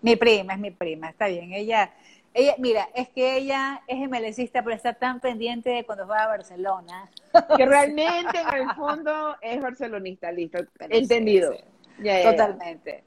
[0.03, 1.53] Mi prima, es mi prima, está bien.
[1.53, 1.91] Ella,
[2.35, 6.29] ella, mira, es que ella es MLCista, pero está tan pendiente de cuando va a
[6.29, 7.11] Barcelona.
[7.57, 10.59] Que realmente en el fondo es barcelonista, listo.
[10.91, 11.55] Entendido.
[12.25, 13.05] Totalmente.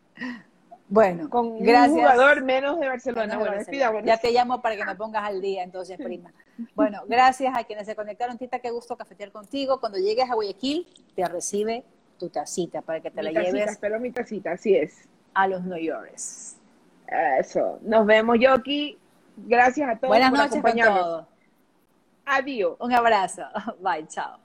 [0.88, 1.91] Bueno, con gracias.
[1.93, 3.38] un jugador menos de Barcelona.
[3.38, 3.57] bueno,
[4.03, 6.31] Ya te llamo para que me pongas al día, entonces, prima.
[6.75, 8.38] Bueno, gracias a quienes se conectaron.
[8.38, 9.79] Tita, qué gusto cafetear contigo.
[9.79, 11.83] Cuando llegues a Guayaquil, te recibe
[12.19, 13.71] tu tacita para que te la lleves.
[13.71, 15.07] Espero mi tacita, así es.
[15.33, 16.55] A los New Yorkers.
[17.39, 17.79] Eso.
[17.81, 18.97] Nos vemos, Yoki.
[19.38, 21.25] Gracias a todos Buenas noches acompañarnos.
[21.25, 21.36] Con
[22.25, 22.77] Adiós.
[22.79, 23.43] Un abrazo.
[23.81, 24.45] Bye, chao.